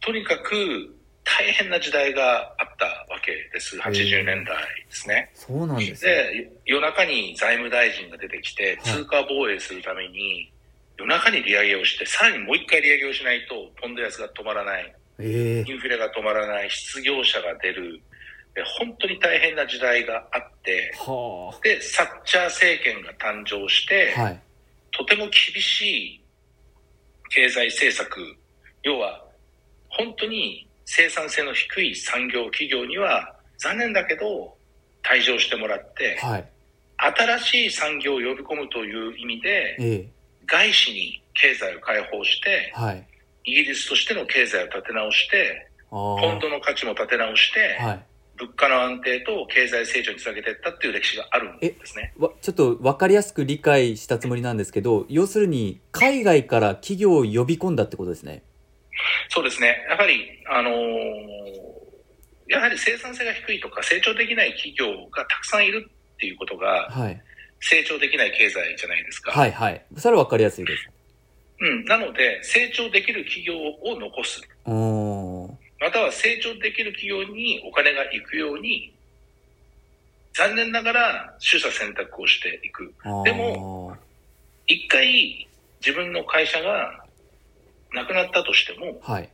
[0.00, 3.78] とにかく大変な時代があったわけです。
[3.78, 5.30] 80年代ですね。
[5.34, 6.10] そうなんですね。
[6.10, 10.52] で、夜中に財務大臣が出てきて、通貨防衛するために、
[10.98, 14.94] 夜中に利上げをして、さらにもう一回利上げをしないと、ポンド安が止まらない。
[15.18, 16.70] えー、インフレが止まらない。
[16.70, 18.00] 失業者が出る。
[18.54, 24.22] え本当に大変な時代があって、はで、サッチャー政権が誕生して、あ。
[24.22, 24.40] はい。
[24.90, 26.21] とても厳しい
[27.34, 28.20] 経済政策、
[28.82, 29.24] 要は
[29.88, 34.54] 本当に生産性の低い産業企業には残念だけど
[35.02, 36.48] 退場してもらって、はい。
[36.98, 40.08] 新しい産業を呼び込むという意味で、ええ。
[40.46, 43.06] 外資に経済を開放して、はい。
[43.44, 47.86] イギリスとしての経済を立て直して、あポンドの価値も立て直して、あ。
[47.86, 48.06] はい。
[48.38, 52.12] 物価の安定と経済成長につなげていったっていう歴史があるんですね。
[52.18, 58.42] わちょっと分かりやすく理解したつもりなんですけど要するに海外から企業を呼び込んだってことですね
[59.28, 59.86] そうですね。
[59.88, 61.72] やはり、あのー
[62.48, 67.22] やはり生産性が低いとか成長できない企業がたくさんいるっていうことがはい
[67.60, 69.32] 成長できない経済じゃないですか。
[69.32, 70.88] はいはいそれは分かりやすいです
[71.60, 71.84] うん。
[71.84, 74.40] なので、成長できる企業を残す。
[74.64, 75.31] おー
[75.82, 78.94] または成長できる企業にお金が行くように、
[80.32, 82.94] 残念ながら取捨選択をしていく。
[83.24, 83.96] でも
[84.68, 85.48] 一回
[85.84, 87.04] 自分の会社が
[87.92, 89.28] なくなったとしても、はい。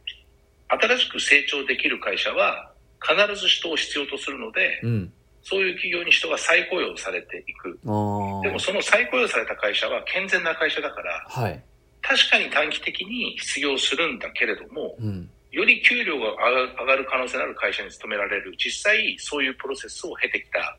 [0.69, 5.13] 新しく成長できる会社は必ず人を必要とするので、うん。
[5.43, 7.79] そういう企業に人が再雇用されていく。
[7.83, 11.63] でもその再雇用された会社は健全な会社だから、はい。
[12.01, 16.31] 確かに短期的に失業するんだけれども、うんより給料が
[16.79, 20.79] 上がる可能性のある会社に勤められる、実際そういうプロセスを経てきた。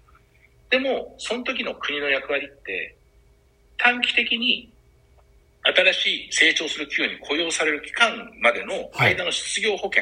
[0.70, 2.96] でも、その時の国の役割って、
[3.78, 4.72] 短期的に
[5.64, 10.02] 新しい成長する企業に雇用される期間までの間の失業保険、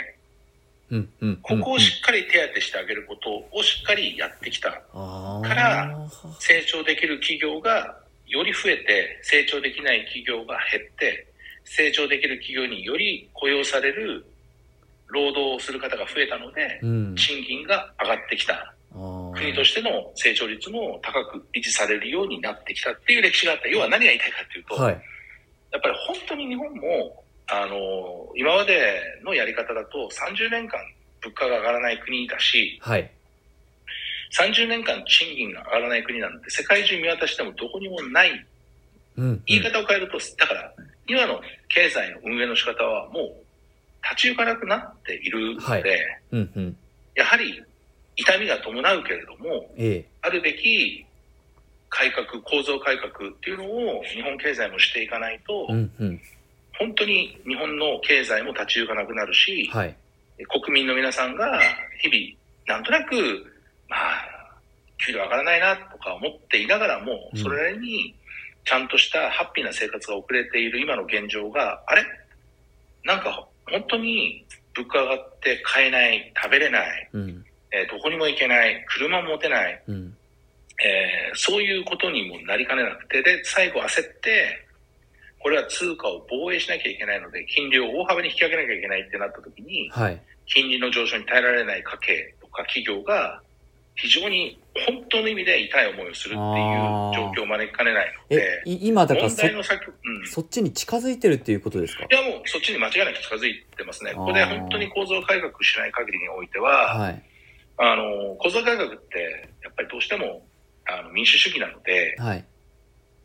[1.42, 4.70] ここをしっっかり手当てしてあげることをしっかりやってきた。
[4.70, 6.08] から
[6.40, 11.26] 成長できる企業がより増えて、成長できない企業が減って、
[11.66, 14.24] 成長できる企業により雇用される
[15.08, 17.16] 労働をする方が増えたので、うん。
[17.16, 18.74] 賃金が上がってきた。
[19.36, 23.68] 国としての成長率も高く維持されるようになってきたっていう歴史があった。
[23.68, 25.02] 要は何が言いたいかっていうと、はい。
[25.72, 30.80] やっぱり本当に日本も、あの、今までのやり方だと30年間
[31.22, 33.12] 物価が上がらない国だし、はい。
[34.38, 38.46] 30年間賃金が上がらない国なんて世界中見渡してもどこにもない。
[39.18, 39.44] うん。
[39.46, 40.74] 言い方を変えると、だから、
[41.08, 43.47] 今の経済の運営の仕方はもう
[44.04, 45.84] 立ち行かなくなっているので、はい。
[46.32, 46.78] うんうん。
[47.16, 47.64] やはり
[48.16, 50.06] 痛みが伴うけれども、ええ。
[50.22, 51.06] あるべき
[51.90, 56.22] 改革、構造改革っていうのを日本経済もしていかないと、うんうん。
[56.80, 59.96] 本当に日本の経済も立ち行かなくなるし、はい。
[60.62, 61.60] 国民の皆さんが
[62.00, 63.16] 日々、なんとなく、
[63.88, 64.38] まあ、
[65.04, 67.40] 給料上がらないなとか思っていながらも、うん。
[67.40, 68.16] それなりに
[68.66, 72.04] ちゃんとしたハッピーな生活が送れている今の現状が、あれ？
[73.04, 77.46] なんか本当に物価上がって買えない、食べれない、うん。
[77.72, 80.18] えーどこにも行けない、車も持てない、うん。
[80.84, 84.68] えーそういうことにもなりかねなくて、で、最後焦って、
[85.40, 90.22] これは通貨を防衛しなきゃいけないので、金利を大幅に引き上げなきゃいけないってなった時に、はい。
[90.46, 93.42] 金利の上昇に耐えられない家計とか企業が、
[94.00, 96.42] 非常に本当の意味で痛い思いをするっていう
[97.16, 100.24] 状況を招きかねないのえで、い今だからそ問題の先、うん。
[100.24, 102.06] いそっちに近づいてるっていうことですか？
[102.12, 104.14] やもうそっちに間違いなく近づいてますね。
[104.14, 107.24] ここで本当に構造改革しない限りにおいては、はい。
[107.80, 110.46] あの、構造改革って、やっぱりどうしても、
[110.88, 112.46] あの民主主義なので、はい。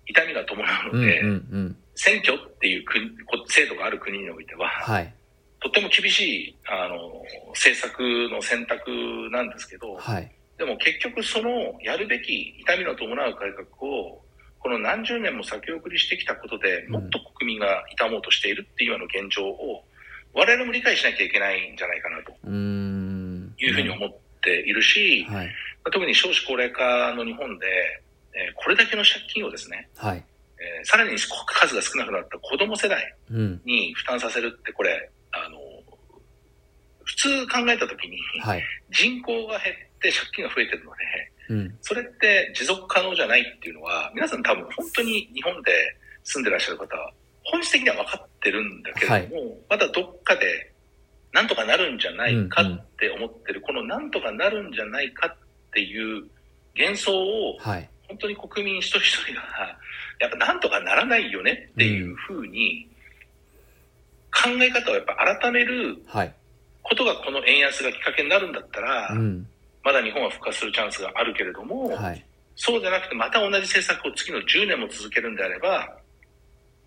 [0.07, 1.77] 痛みが伴ううんうんので、うん。
[1.95, 5.15] 選挙っていう国こ制度がある国においては、はい。
[5.61, 8.01] とても厳しいあの政策
[8.33, 8.91] の選択
[9.31, 10.33] なんですけど、はい
[10.63, 14.23] でも結局そのやるべき痛みの伴う改革を
[14.61, 16.93] この何十年も先送りしてきたことでうん。
[16.93, 19.83] もっと国民が痛もうとしているっていうような現状を
[20.33, 22.31] 我々も理解しなきゃいけないんじゃないかなと。
[22.31, 25.51] いうふうに思っているし、はい。
[25.93, 27.67] 特に少子高齢化の日本で、
[28.35, 30.25] えーこれだけの借金をですね、はい。
[30.59, 33.61] えーさらに数が少なくなった子供世代うん。
[33.65, 35.59] に負担させるってこれ、あの、
[37.13, 38.63] 普通考えたときにはい。
[38.91, 40.99] 人口が減って借金が増えてるので、
[41.51, 41.79] うん。
[41.83, 45.73] それって持続可能じゃないっていうのは、皆さん多分本当に日本で
[46.25, 47.13] 住んでらっしゃる方は、
[47.45, 50.73] 本質的には分かってるんだけれども、まだどっかで
[51.33, 55.37] なんとかなるんじゃないかって思ってる、このなんとかなるんじゃないかっ
[55.73, 56.25] ていう
[56.77, 57.89] 幻想を、はい。
[58.09, 59.43] 本当に国民一人一人が、
[60.21, 62.89] やっぱなんとかならないよねっていうふうに、
[64.33, 66.35] 考え方をやっぱ改めるはい
[66.83, 69.47] ことがこの円安がきっかけになるんだったら、うん。
[69.85, 72.25] まだ日本は復活するチャンスがあるけれども、はい。
[72.55, 75.97] そうじゃなくてまた同じ政策を次の10年も続けるんであれば、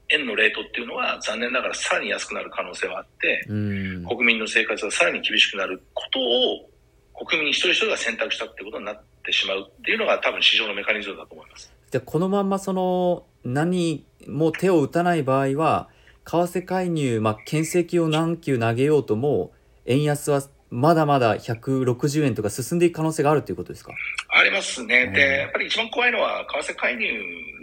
[0.10, 4.06] 円のレートっていうのは残念ながらさらに安くなる可能性はあって、うん。
[4.06, 11.72] 国民の生活がさらに厳しくなることを国民一人一人が選択したってことになってしまうっていうのが多分市場のメカニズムだと思います。
[11.92, 15.90] じゃこのまんまその何も手を打たない場合は
[16.26, 19.52] 為替介入、まあ、牽制球を何球投げようとも
[19.86, 23.94] 円安はまだまだ160円とか進んでいく可能性があるということですか？
[24.30, 25.04] ありますね。
[25.04, 25.14] うん。
[25.14, 27.08] で、やっぱり一番怖いのは、為替介入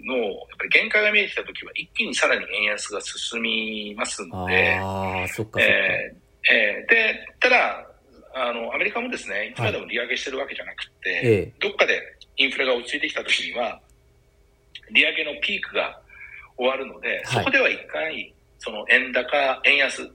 [0.04, 7.86] のやっぱり限界が見えてきたときは、一気にさらに円安が進みますので、ああそっかそっか、えーえーで、ただ、
[8.34, 11.52] あの、アメリカもですね、いつまでも利上げしてるわけじゃなくて、ええ。
[11.60, 12.00] どっかで
[12.38, 13.80] インフレが落ち着いてきたときには、
[14.92, 16.00] 利上げのピークが
[16.56, 17.26] 終わるので、はい。
[17.26, 20.08] そこでは一回、その円高、円安、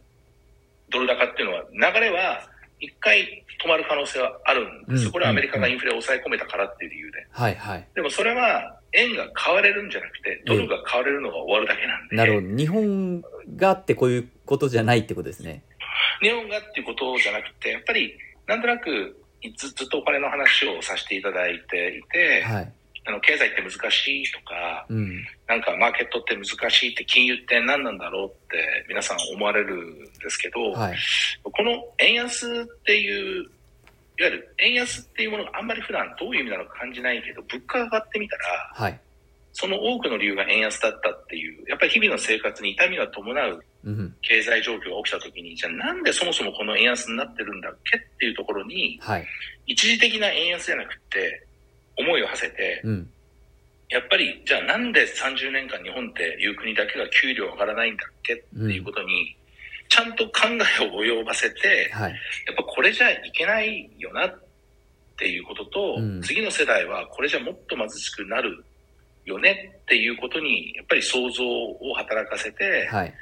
[0.90, 2.48] ドル高っていうのは、流れは
[2.80, 5.06] 一回止まる可能性はあるんです。
[5.06, 7.28] うんこれはアメリカがインフレを抑え込めたからっていう理由で。
[7.32, 12.16] はいはいでもそれは円が買われるんじゃなくて、ドルが買われるのが終わるだけなんで。
[12.16, 13.22] なるほど日本
[13.56, 15.64] があってこういうことじゃないってことですね
[16.22, 18.14] 日本がっていうことじゃなくて、やっぱり
[18.48, 19.22] なんとなく
[19.58, 22.74] ずずっとお金の話をさせていただいていて、はい
[23.08, 25.26] あの経済って難しいとか、うん。
[25.48, 30.98] なんかマーケットって難しいって金融って何なんだろうって皆さん思われるんですけど、はい。
[31.44, 33.44] この円安っていう、
[34.20, 38.44] いわゆる円安っていうものがあんまり普段どういう意味なのか感じないけど、物価が上がってみたら、
[38.74, 39.00] はい。
[39.54, 44.16] その多くの理由が円安だったっていう、やっぱり日々の生活に痛みが伴ううん。
[44.22, 49.26] 経済状況が起きたときに、じゃあなんでそもそもこの円安になってるんだっけっていうところに、はい。
[49.66, 51.47] 一時的な円安じゃなくて、
[51.98, 53.10] 思いを馳せて、うん。
[53.90, 59.36] やっぱり、じゃあなんで30年間日本っていう国だけが給料上がらないんだっけっていうことに、
[59.90, 60.32] ちゃんと考
[60.82, 62.12] えを及ばせて、はい。
[62.12, 64.40] やっぱこれじゃいけないよなっ
[65.18, 66.22] ていうことと、うん。
[66.22, 68.64] 次の世代はこれじゃもっと貧しくなる
[69.26, 73.14] よねっていうことに、やっぱり想像を働かせて、はい。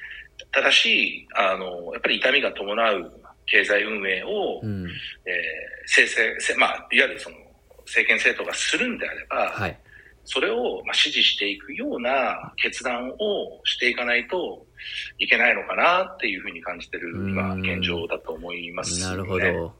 [0.51, 3.11] 正しい、あの、やっぱり痛みが伴う
[3.45, 4.85] 経済運営を、うん。
[4.85, 4.91] えー
[5.87, 7.35] 生成、せまあ、いわゆるその、
[7.85, 9.79] 政権政党がするんであれば、はい
[10.25, 14.65] それをまあ支持していくような決断をしていかないと
[15.19, 19.05] いけないのかなっていうふうに感じてる今うん現状だと思います、ね。
[19.05, 19.73] なるほど。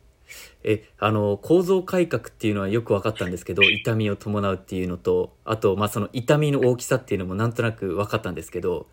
[0.64, 8.88] え、あの、構造改革っていうのはよく分かったんですけど、痛みを伴うっていうのと、あと、まあ、その痛みの大きさっていうのもなんとなく分かったんですけど、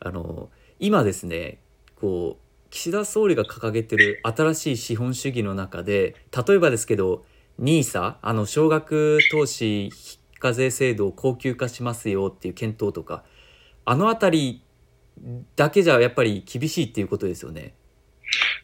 [0.00, 1.58] あの、今ですね、
[1.94, 7.24] こう、岸田総理が掲げてる新しい資本主義の中で、例えばですけど、
[7.62, 13.24] NISA、あの、少額投資非課税制度を恒久化しますよっていう検討とか、
[13.84, 14.62] あのあたり
[15.56, 17.74] だけじゃやっぱり厳しいっていうことですよね。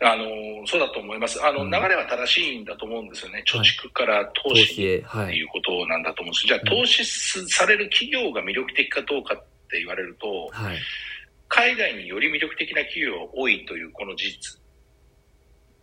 [0.01, 0.25] あの
[0.67, 1.45] そうだと思います。
[1.45, 3.45] あの、うん流れは正しいんだと思うんですよね。
[3.47, 5.27] 貯蓄から投投資資へ、はい。
[5.27, 6.47] っていうことなんだと思うんです。
[6.47, 9.39] じゃあ、投資される企業が魅力的かどうかっ
[9.71, 10.79] て言われると、はい。
[11.49, 14.59] 海外により魅力的な企業が多いというこの事実。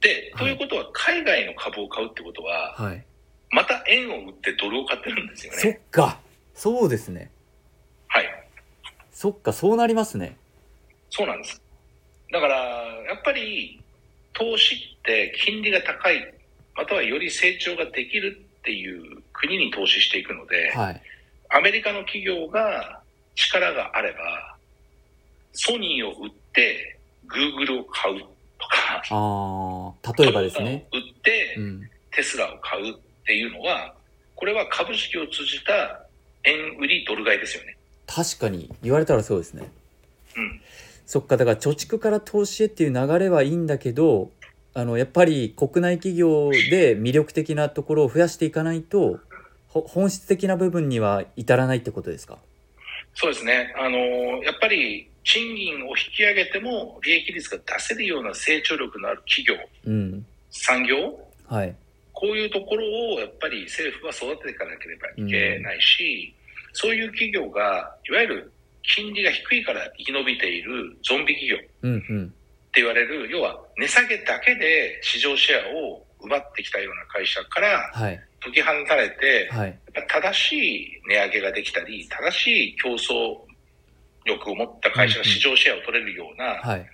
[0.06, 3.04] で、はいということは、海外の株を買うってことは、はい。
[3.50, 5.82] また円を売ってドルを買ってるんですよそっね。
[5.89, 6.20] か。
[6.54, 7.32] そうですね。
[8.08, 8.26] はい。
[9.12, 10.38] そっか、そうなりますね。
[11.10, 11.62] そうなんです。
[12.32, 13.82] だから、やっぱり、
[14.34, 16.34] 投資って金利が高い、
[16.76, 21.02] またはより成長ができるっていう国に投資していくので、はい。
[21.50, 23.02] アメリカの企業が
[23.36, 24.56] 力があれば、
[25.54, 28.22] ソニーを売って、グーグルを買う
[28.60, 30.88] とか、ああ、例えばですね。
[30.94, 31.89] 売ってう、ん。
[32.12, 33.94] テスラを買うっていうのは、
[34.36, 36.06] これは株式を通じた
[36.44, 37.78] 円売りドル買いですよね。
[38.08, 39.70] 確かに言われたらそうですね。
[40.38, 40.62] うん。
[41.06, 44.32] そっか、だから貯蓄から投資へっていう流れはいいんだけど、
[44.74, 49.20] あの、やっぱり国内企業で魅力的なところを増やしていかないと、
[49.68, 52.38] ほ本質的な部分には至らないってことですか？
[53.13, 53.74] そうですね。
[53.78, 53.98] あの、
[54.44, 60.26] やっぱり賃金を引き上げても利益率が出せるような成長力のある企業、うん。
[60.52, 60.96] 産業、
[61.50, 61.76] はい。
[62.14, 62.86] こういうところ
[63.16, 66.34] をやっぱり政府は育てていかなければいけないし、
[66.74, 72.34] そういう企業が、いわゆる金利が低いから生き延びているゾンビ企業ってうんうん。
[72.76, 78.22] 言われる、要は値下げだけで市場シェアを奪ってきたような会社からはい。
[78.42, 79.69] 解き放たれて、はい。
[79.69, 83.40] やっぱ正しい値上げができたり、正しい競争
[84.26, 86.86] 力を持った会社が市場シェアを取れるようなはい。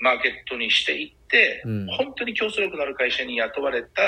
[0.00, 4.02] マーケットにしていって、うん本当に競争力のある会社に雇われた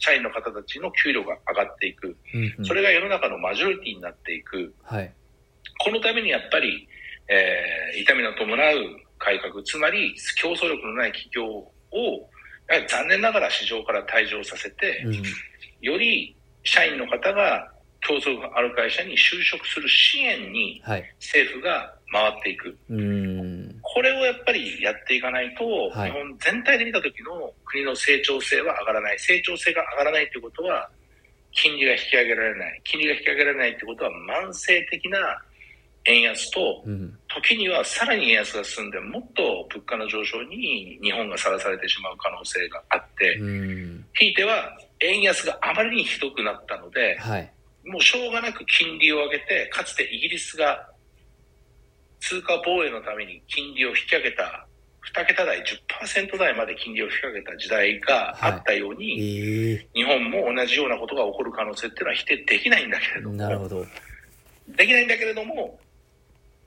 [0.00, 2.16] 社員の方たちの給料が上がっていく。
[2.34, 4.74] うんうんそれが世の中のマジョリティになっていく。
[4.82, 5.12] はい。
[5.84, 6.88] このためにやっぱり、
[7.28, 11.72] えー痛みの伴う改革、つまり競争力のない企業を、
[12.88, 15.22] 残念ながら市場から退場させて、うん。
[15.82, 17.70] より社員の方が
[18.00, 21.14] 競争がある会社に就職する支援にはい。
[21.20, 22.76] 政府が回っていく。
[23.82, 29.18] これをやっぱりやっていかないと、はい日本全体で見た時の国の成長性は上がらない。
[29.18, 30.88] 成長性が上がらないということは、
[31.52, 32.80] 金利が引き上げられない。
[32.84, 35.18] 金利が引き上げられないということは、慢性的な
[36.04, 37.18] 円安と、うん。
[37.28, 43.38] 時にはさらに円安が進んで、もっと物価の上昇に日本がさらされてしまう可能性があって。
[44.14, 47.52] ひいては円安があまりにひどくなったので、はい。
[47.84, 50.88] もうしょうがなく金利を上げて、かつてイギリスが
[52.24, 54.66] 通貨防衛のために金利を引き上げた、
[55.12, 63.84] 2桁台、10%台まで金利を引き上げた時代があったようえに、え日本も同じようなことが起こる可能性っていうのは否定できないんだけれども、なるほど。
[64.68, 65.78] できないんだけれども、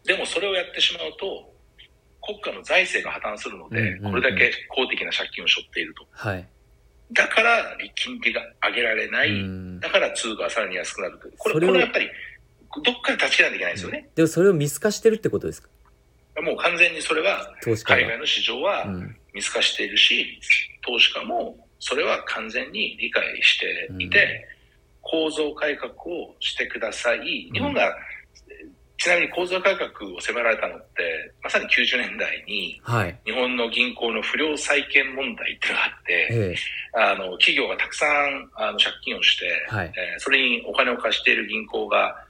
[0.05, 1.51] でもそれをやってしまうと、
[2.21, 6.05] 国家の財政が破綻するので、うんうんうんこれだけ公的な借金を背負っていると。
[6.11, 6.47] はい。
[7.13, 9.31] だから、金利が上げられない。
[9.31, 11.33] うんだから通貨がさらに安くなるという。
[11.37, 12.09] これ、これはやっぱり、
[12.83, 14.09] どっかで立ち切らなきゃいけないんですよね。
[14.15, 15.69] でもそれを見透かしてるってことですか？
[16.41, 18.01] もう完全にそれは、投資家が。
[18.01, 19.17] 海外の市場はうん。
[19.33, 20.39] 見透かしているし、
[20.85, 24.47] 投資家もそれは完全に理解していて、
[25.01, 27.49] 構造改革をしてください。
[27.53, 27.95] 日本が、
[28.99, 33.15] ちなみに構造改革を迫られたのって、まさに90年代に、はい。
[33.25, 36.55] 日本の銀行の不良債権問題っていうのがあって、え
[36.93, 39.93] あの、企業がたくさんあの借金をして、えはい。
[39.95, 42.23] えーそれにお金を貸している銀行が、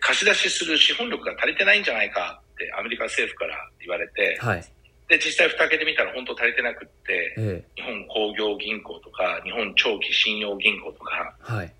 [0.00, 4.64] 貸し出しする資本力が足りてないんじゃないかってアメリカ政府から言われて、はい。
[5.08, 11.72] で、実際蓋開けてみたら本当足りてなくって、え日本工業銀行とか、日本長期信用銀行とか、えはい。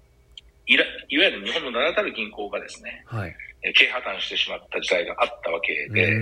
[0.67, 3.35] いらいわゆる日本の名だたる銀行がですね、はい。
[3.63, 6.21] えー経営破綻してしまった時代があったわけうで。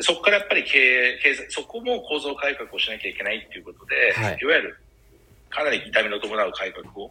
[0.00, 4.76] そこからやっぱり経営、経済、そこも構造改革をしなきゃいけないっていうことで、はいい、わゆる
[5.50, 7.10] かなり痛みの伴う改革を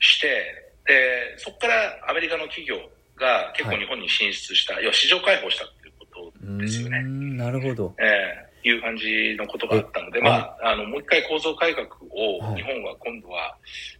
[0.00, 0.28] して、
[0.86, 2.76] で、そこからアメリカの企業
[3.16, 7.02] が結構日本に進出した、要は市場開放したっていうことうですよね。
[7.02, 7.94] なるほど。
[7.98, 13.56] えーいう感じのことがあったので、えまあ、あの、もう一回構造改革をはい日本は今度は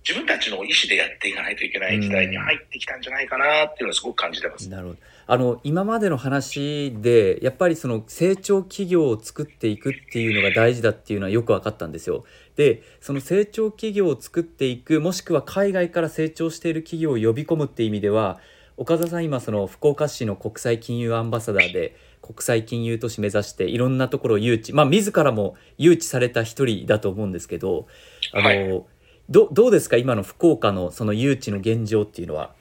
[0.06, 4.68] 自分たちの意思でやっていかないといけない時代に入ってきたんじゃないかなっていうのはすごく感じてます。
[4.70, 4.98] なるほど。
[5.26, 12.24] あの今までの話でやっぱりその成長企業を作っていくっていうのが大事だっていうのはよく分かったんですよ。
[12.56, 18.38] でその成長企業を作っていくもしくは海外から成長している企業を呼び込むっていう意味では
[18.76, 27.86] 岡田さん今その福岡市の国際金融アンバサダーで国際金融都市目指していろんなところを誘致まあ自らも誘致された一人だと思うんですけど
[28.32, 28.84] あの、はい。
[29.30, 32.52] どどうですか今の福岡のその誘致の現状っていうのは？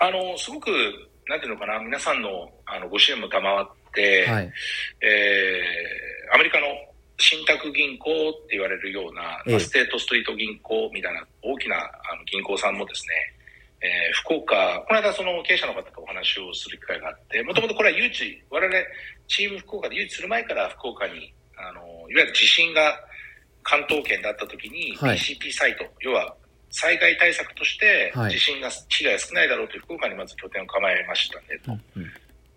[0.00, 0.68] あの、すごく、
[1.26, 4.52] なんていうのかな、皆さんのあのご支援も賜って、はい、
[5.00, 6.66] えーアメリカの
[7.18, 9.50] 信託銀行って言われるような、ええ。
[9.52, 11.80] まあステートストリート銀行みたいな大きなあ
[12.16, 13.14] の銀行さんもですね、
[13.82, 13.90] えー
[14.24, 18.74] 福岡、この間その経営者の方とお話をする機会があって、もともとこれは誘致、我々
[19.26, 23.00] チーム福岡で誘致する前から福岡に、あの、いわゆる地震が
[23.62, 25.16] 関東圏だった時に、はい。
[25.16, 26.34] BCP サイト、要は
[26.70, 28.32] 災害対策としてはい。
[28.32, 31.72] 地震が、被害が少ないだろうという福岡にまず拠点を構えましたねと。
[31.96, 32.10] うん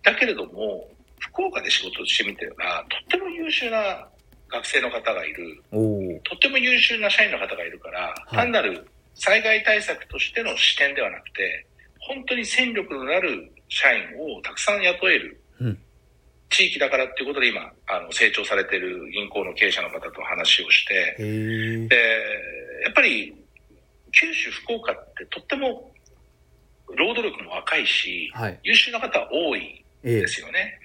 [0.04, 0.86] だけれども、
[1.18, 4.06] 福岡で仕事をしてみては、とっても優秀な
[4.50, 8.36] 学生の方がいる、とっても優秀な社員の方がいるから、い。
[8.36, 11.66] 単なる災害対策としての視点ではなくて、
[11.98, 15.78] 本当に戦力のある社員をたくさん雇えるうん。
[16.50, 21.96] 地域だからっていうことで今、あの成長されている銀行の経営者の方と話をして、で、
[22.84, 23.34] やっぱり
[24.12, 25.92] 九州、福岡ってとっても
[26.96, 28.58] 労働力も若いし、はい。
[28.62, 30.20] 優秀な方多いええ。
[30.20, 30.80] ですよね。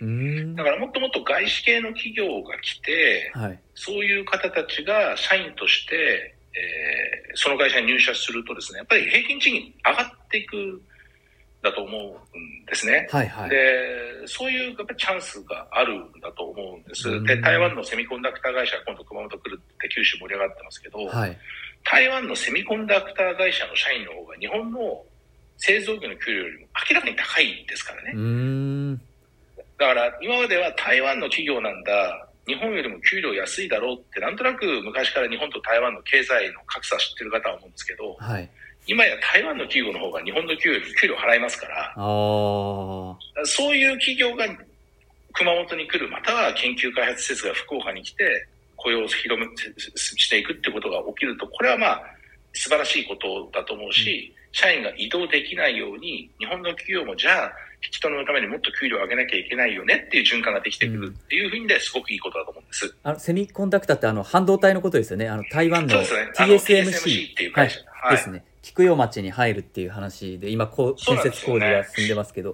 [0.56, 3.60] だからもっともっと外資系の企業が来て、はい。
[3.76, 10.82] そういう方たちが社員として、えーその会社に入社するとですね、やっぱり平均賃金上がっていくん
[11.62, 13.08] だと思うんですね。
[13.12, 13.56] はいはいで、
[14.26, 17.26] そういうやっぱりチャンスがあるんだと思うんですうん。
[17.26, 21.38] で、台湾のセミコンダクター会社が今度熊本来るって九州盛り上がってますけど、はい
[21.86, 25.02] 台湾のセミコンダクター会社の社員の方が日本の
[25.58, 28.18] 製造業の給料よりも明らかに高いですからねう。
[28.18, 28.96] ーん
[29.78, 38.50] だから今までは台湾の企業なんだ、日本よりも給料安いだろうって、なんとなく昔から日本と台湾の経済の格差知ってる方は思うんですけど、はい。
[38.88, 44.48] 今や台湾の企業の方が日本の給料より給料払いますから、そういう企業が
[45.34, 48.48] 熊本に来る、または研究開発施設が福岡に来て、
[48.78, 49.46] 雇用を広め
[49.76, 52.02] していくってことが起きると、これはまあ、
[52.54, 57.54] 素晴らしいことだと思うし、社員が移動できないように、日本の企業もじゃあ、
[57.84, 62.96] 引き取りのためにもっと給料を上げなきゃいけないよねっていう循環ができてくるっていう意味ですごくいいことだと思うんです。
[63.04, 65.30] あのセミコンダクターってあの半導体のことですよね。
[65.30, 67.80] あの台湾の TSMC っていう会社。
[68.10, 72.54] ですね、菊代町に入るっていう話で今こう建設工事が進んでますけど。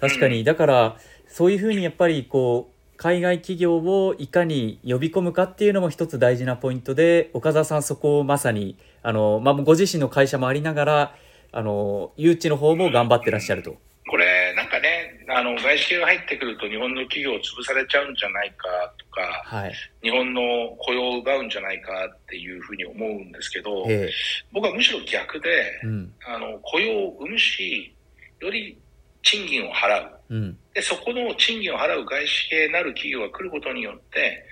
[0.00, 0.96] 確かにだから
[1.28, 11.14] そういうふうにやっぱりこう海外企業をいかに呼び込むかっていうのも一つ大事なポイントで岡澤さんそこをまさにあの、まあ、ご自身の会社もありながら
[11.52, 13.76] あの誘致の方も頑張ってらっしゃると。
[14.08, 19.72] これなんかねあの外資系が入ってくると日本の企業潰されちゃうんじゃないかとか、はい、
[20.02, 20.40] 日本の
[20.78, 24.10] 雇用を奪うんじゃないかっていうふうに思うんですけど、え
[24.52, 27.94] 僕はむしろ逆で、うん、あの雇用を生むし
[28.40, 28.76] より
[29.22, 34.44] 賃金を払う、うん、でそこの賃金を払う外資系なる企業が来ることによって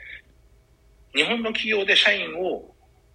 [1.14, 2.72] 日本の企業で社員を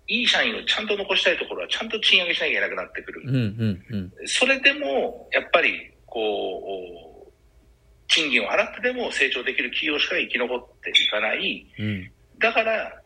[0.08, 7.32] いい社員をちゃんと残したいところはちゃんと賃上げしなきゃいけなくなってくる、うんうんうん、それでもやっぱりこう
[8.08, 13.02] 賃金を払ってでも成長できる企業しか生き残っていかない、うん、だから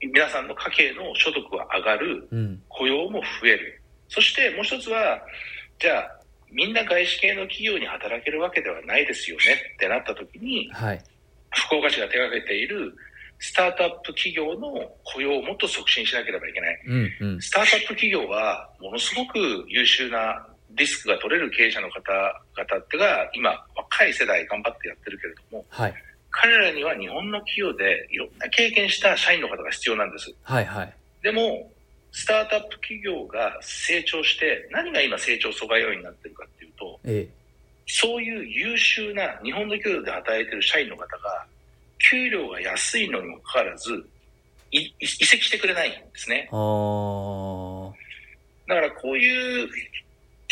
[0.00, 3.82] 皆さんの家計の所得は上がる、うん、雇用も増える。
[4.08, 5.20] そしてもう一つは
[5.80, 6.20] じゃあ
[6.50, 9.42] みんな外資系の企業に働けるわけではないですよね。
[9.74, 11.02] ってなった時に、はい、
[11.50, 12.94] 福岡市が手掛けている
[13.38, 16.80] スタートアップ企業の雇用をもっと促進しなければいけない。
[16.86, 20.46] うんうん、スタートアップ企業はものすごく優秀な
[20.76, 25.94] リスクが取れる経営者の方々ってが今若い世代頑張ってやってるけれども、はい、
[26.30, 30.32] 彼らには日本の企業でいろんな経験した社員の方が必要なんです。
[30.42, 31.70] はいはい、でも
[32.12, 37.34] スタートアップ企業が成長して何が今成長阻害要因になってるかっていうと、ええ、
[37.86, 41.46] そういう優秀な日本の企業で働いてる社員の方が
[42.10, 44.04] 給料が安いのにもかかわらず
[44.70, 46.48] 移籍してくれないんですね。
[48.68, 49.68] だからこういう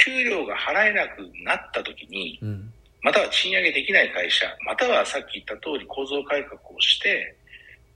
[0.04, 2.72] 給料が払えなくなった時に、うん、
[3.02, 7.36] または賃上げできない会社、またはさっき言った通り構造改革をして、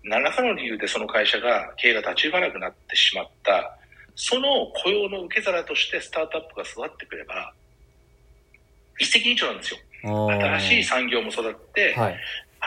[0.03, 3.79] 何らかの理由でその会社が経営が立ち行かなくなってしまった、
[4.17, 7.53] その雇用の受け皿としてスタートアップが育ってくれば、
[8.99, 9.79] 一石二鳥なんですよ。
[10.05, 12.17] 新しい産業も育って、はい、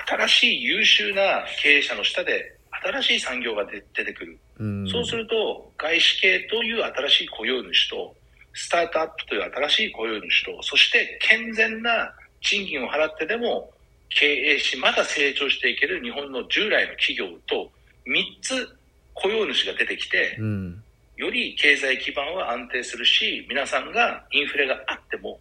[0.08, 4.40] 新しい優秀な経営者の下で新しい産業が出てくる。
[4.60, 8.16] うそうすると、外資系という新しい雇用主と、
[8.58, 13.72] スタートアップという新しい雇用主と、そして健全な賃金を払ってでも
[14.10, 17.72] 経営し、まだ成長していける日本の従来の企業と
[18.08, 18.68] 3つ
[19.14, 20.84] 雇用主が出てきて、うん、
[21.18, 25.40] より経済基盤は安定するし、皆さんがインフレがあっても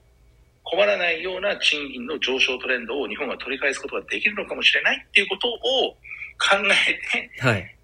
[0.62, 5.59] 困らないような賃金の上昇トレンドを日本が取り返すことができるのかもしれないっていうことを
[6.39, 7.76] 考えて、はい、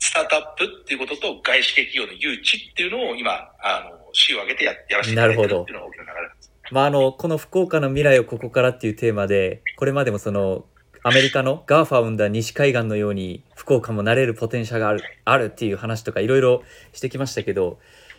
[0.00, 3.32] スタートアップっていうことと外資系企業の誘致っていうのを今、
[3.62, 6.52] あの、市を挙げてややらせていただいてるっていうのが大きな流れです。
[6.72, 10.64] まあ、あの、この福岡の未来をここからっていうテーマで、これまでもその、
[11.02, 17.78] アメリカのガーファウンダー西海岸のように福岡もなれるポテンシャルがあるあるっていう話とかいろいろしてきましたけど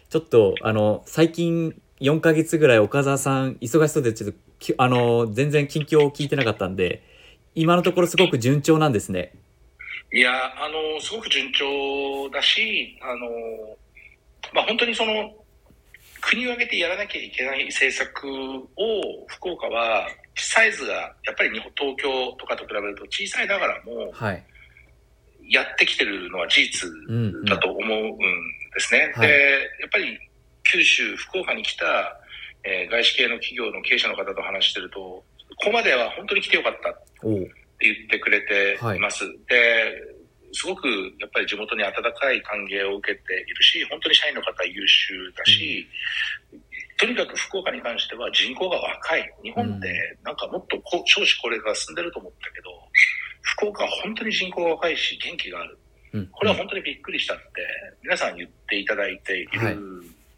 [0.09, 4.37] ちょっとあの最近4ヶ月ぐらい岡澤さん忙しそうでちょっと
[4.77, 7.03] あの全然近況を聞いてなかったんで
[7.53, 9.33] 今のところすごく順調なんですね。
[10.13, 13.29] いやあのすごく順調だしあの、
[14.53, 15.33] まあ、本当にその
[16.21, 24.43] 国を挙げてやらなきゃいけない政策を福岡はサイズがやっぱり東京とかと比べると小さいながらも、はい、
[25.49, 26.89] やってきてるのは事実
[27.47, 29.13] だと思うんですね。
[29.15, 29.33] うんうん、で
[29.81, 30.19] やっぱり
[30.71, 31.85] 九州、福岡に来た、
[32.63, 35.25] えー、外資系の企業の経営者の方と話してると、こ
[35.65, 37.27] こまでは本当に来てよかった
[37.81, 39.25] 言ってくれています。
[39.25, 40.13] はい、で、
[40.53, 40.87] すごく
[41.19, 45.87] やっぱり地元に温かい歓迎を受けているし、本当に社員の方優秀だし、
[46.53, 46.61] うん、
[46.97, 49.33] とにかく福岡に関しては人口が若い。
[49.43, 52.69] 日本でなんかもっと少子高齢化が進んでると思ったけど、
[53.41, 55.77] 福岡は本当に人口が若いし元気がある。
[56.31, 57.43] これは本当にびっくりしたって
[58.03, 59.61] 皆さん言っていただいている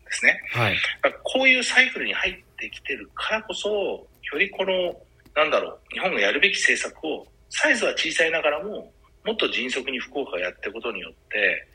[0.05, 0.39] ですね。
[0.51, 0.77] はい、
[1.23, 4.95] こういうサイクルに入ってきてるからこそ、よりこの、
[5.35, 8.91] なんだろう、日本がやるべき政策を、サイズは小さいながらも、
[9.23, 11.67] もっと迅速に福岡がやっていくことによって、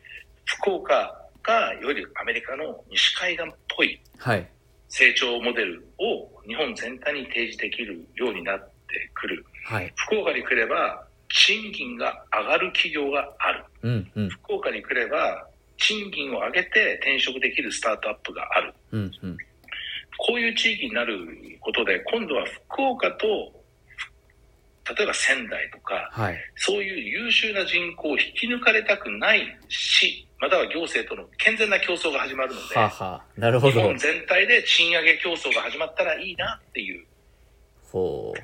[0.44, 4.00] 福岡がよりアメリカの西海岸っぽい
[4.88, 9.44] 成長モデルを日本全体に提示できるようになってくる。
[9.66, 13.64] はい、福岡に来れば賃金が上がる企業がある。
[13.82, 18.74] うんうん、福岡に来れば賃金を上げて転職できるスタートアップがある。
[18.92, 19.36] うんうん、
[20.18, 21.16] こういう地域になる
[21.60, 23.57] ことで、今度は福岡と、
[24.96, 37.06] 例えば仙台とか、はい、そういう優秀な人口を引き抜かれたくない市、または行政との健全な競争が始まるので、ははなるほど日本全体で賃上げ競争が始まったらいいなっていう。
[37.90, 38.40] ほう。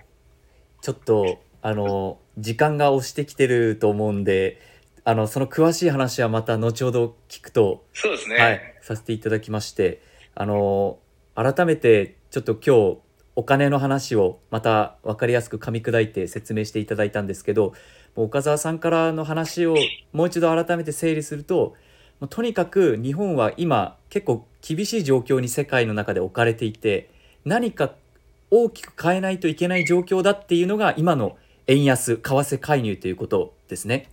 [0.83, 4.61] ちょっと、あの、時間が押してきてると思うんで、
[5.07, 8.37] あのその詳しい話はまた後ほど聞くと、そうですね。
[8.37, 10.01] はい、させていただきまして
[10.35, 10.99] あの
[11.35, 12.99] 改めてちょっと今日
[13.37, 17.75] お金の話をまた分かりやすく噛み砕いて説明していただいたんですけど
[18.15, 19.77] もう岡澤さんからの話を
[20.13, 21.75] もう一度改めて整理すると
[22.21, 27.11] もうとにかく日本は今結構厳しい状況に世界の中で置かれていて
[27.45, 27.93] 何か
[28.51, 34.09] 大きく変えないといけない状況だっていうのが今の円安為替介入ということですね。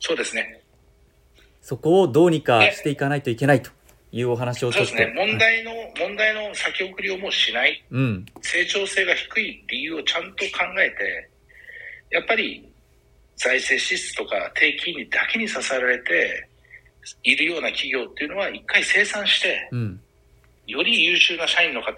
[0.00, 0.60] そうですね。
[1.62, 3.70] そこをどうにかしていかないといけないと
[4.12, 4.90] いうお話をちょっと。
[4.90, 5.26] そうですね。
[5.26, 7.82] 問題の、問題の先送りをもうしない。
[7.90, 8.26] うん。
[8.42, 11.30] 成長性が低い理由をちゃんと考えて、
[12.10, 12.68] やっぱり
[13.36, 16.46] 財政支出とか低金利だけに支えられて
[17.22, 20.00] いるような企業っていうのは一回生産して、うん。
[20.66, 21.94] より優秀な社員の方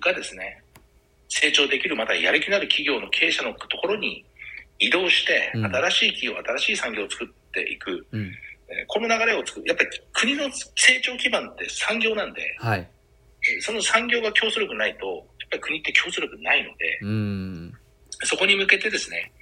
[0.00, 0.60] がですね、
[1.28, 4.24] 成長できる、またやる気のある企業の経営者のところに
[4.80, 8.06] 移動して、うん新しい企業、新しい産業を作っていく。
[8.10, 8.32] うん。
[8.68, 9.66] えーこの流れを作る。
[9.66, 12.80] やっぱり国の成長基盤って産業なんで、はい。
[12.80, 17.72] えーその産業が競争力ないと、やっぱり国って競争力ないので、うん。
[18.24, 19.32] そこに向けてですね、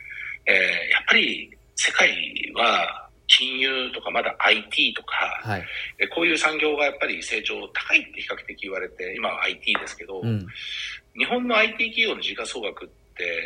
[0.46, 0.54] えー
[0.90, 2.10] やっぱり世界
[2.54, 5.64] は金融とかまだ IT とか、はい。
[5.98, 10.46] えこういう産業がやっぱり成長高いって比較的言われて、今は IT ですけど、うん。
[11.16, 13.42] 日本の IT 企業の時価総額って、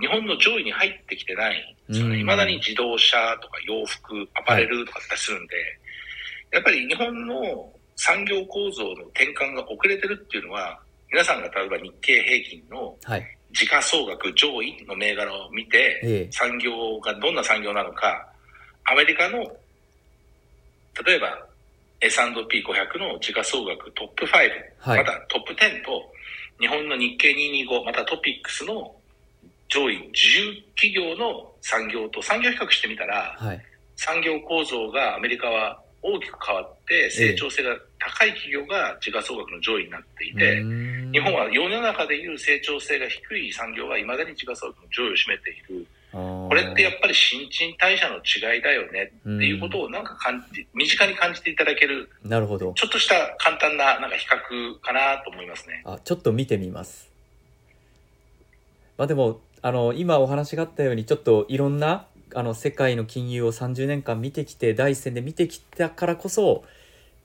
[0.00, 2.16] 日本の上位に入ってきてないんですよね。
[2.16, 5.54] うん未だに自動車とか洋服、アパレルとかするんで、
[6.52, 10.78] やっぱり日本の産業構造の転換が遅れてるっていうのは、
[11.10, 13.26] 皆さんが例えば日経平均のはい。
[13.50, 18.28] 時価総額上位の銘柄を見て、ええ産業がどんな産業なのか、
[18.84, 19.38] アメリカの、
[21.06, 21.46] 例えば
[22.00, 24.30] S&P500 の時価総額トップ5、
[24.80, 26.12] はいまたトップ10と、
[26.60, 28.94] 日本の日経225、またトピックスの
[29.68, 33.60] 上位10企業の産業と産業比較してみたら、はい。
[33.96, 45.86] 産業構造がアメリカは大きく変わって、成長性が高い企業が時価総額の上位になっていて、うん日本は世の中でいう成長性が低い産業が未だに時価総額の上位を占めている。
[46.12, 52.72] ここれってやっぱり新陳代謝の違いだよねっていうことをなんか感じ、身近に感じていただける、なるほど。
[52.74, 55.82] ちょっとした簡単ななんか比較かなと思いますね。
[55.84, 57.10] あ、ちょっと見てみます。
[58.96, 66.64] まあでも、あの、今お話があったように、ちょっといろんな、あの、世界の金融を30年間見てきて、第一線で見てきたからこそ、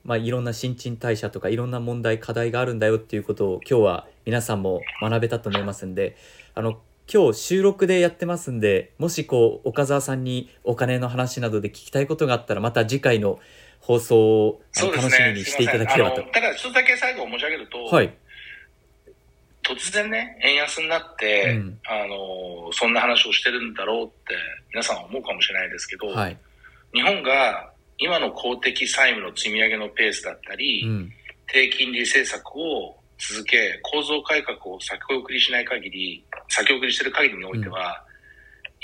[0.04, 6.16] まあ、いろんな新陳代謝とかいろんな問題課題があるんだよっていうことを今日は皆さんも学べたと思いますんで
[6.54, 6.78] あの
[7.12, 13.38] 今日収録でやってますんでもしこう岡澤さんにお金の話などで聞きたいことがあったらまた次回の
[13.80, 16.22] 放送を楽しみにしていただければと。
[16.32, 18.14] ただ一つだけ最後申し上げると、はい
[19.64, 21.78] 突然ね、円安になって、うん。
[21.86, 24.36] あの、そんな話をしてるんだろうって
[24.70, 26.36] 皆さんは思うかもしれないですけど、はい。
[26.92, 31.12] 日本が今の公的債務の積み上げのペースだったり、うん。
[31.46, 38.04] 低金利政策を続け、構造改革を先送りしない限り、先送りしてる限りにおいては、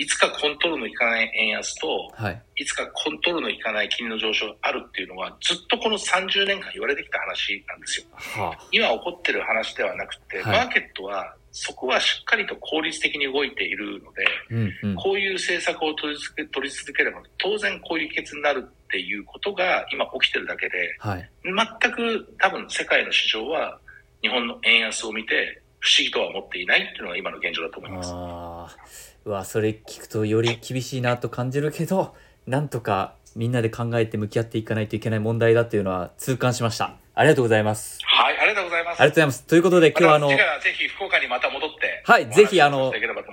[0.01, 2.42] いつかコントロールのいかない円安と、はい。
[2.57, 8.07] いつかコントロールのいかない金利の上昇があるっていうのは、ずっとこの30年間言われてきた話なんですよ。
[8.11, 10.57] は今起こってる話ではなくて、はい。
[10.64, 14.96] マーケットはそこはしっかりと効率的に動いているので、うんうん。
[14.96, 21.30] こういう政策を取り続け取り続ければ、当然こういう結果になるっていうことが今起きてるだけで、はい。
[21.44, 23.78] 全く多分世界の市場は
[24.22, 29.10] 日本の円安を見て不思議とは思っていないっていうのが今の現状だと思います。
[29.25, 32.14] うわそれ聞くとより厳しいなと感じるけど
[32.47, 36.97] なんとかみんなで考えて向き合っていかないといけない問題だっていうのは痛感しました。
[37.14, 37.99] ありがとうございます。
[38.03, 39.01] はい、ありがとうございます。
[39.01, 39.45] ありがとうございます。
[39.45, 40.41] ということで今日はあのまぜ
[40.77, 42.93] ひ福岡にまた戻って、はいぜひあの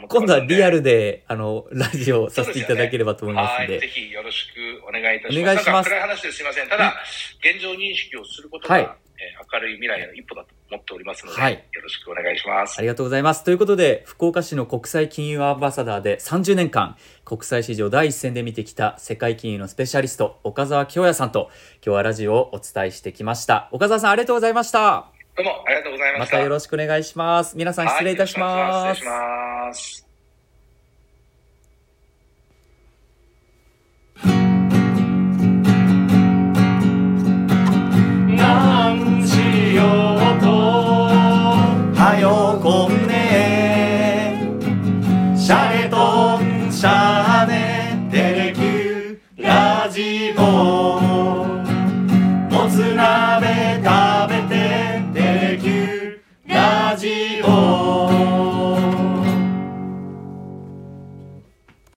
[0.10, 3.74] 今度はリアルでであのラジオをさせていただければと思いますんで。
[3.74, 5.42] はい、ぜひよろしくお願いいたします。
[5.42, 5.90] お願いします。
[5.90, 6.70] 暗い話ですいません。
[6.70, 6.94] ただ、
[7.40, 8.84] 現状認識をすることが、はい。
[8.84, 9.07] えー
[9.52, 12.82] 明るい未来の一歩だと思っておりますので、はいよろしくお願いしますあ。
[12.82, 13.44] りがとうございます。
[13.44, 21.50] ということで、福岡市の国際金融アンバサダーで30年間、国際市場第一線で見てきた世界金融のスペシャリスト、岡澤京也さんと、
[21.86, 23.70] 今日はラジオをお伝えしてきました。
[23.72, 25.12] 岡澤さん、ありがとうございました。
[25.36, 26.38] どうもありがとうございました。
[26.38, 27.58] またよろしくお願いします。
[27.58, 28.88] 皆さん、失礼いたします。
[28.88, 28.96] はい。
[28.96, 30.07] 失礼します。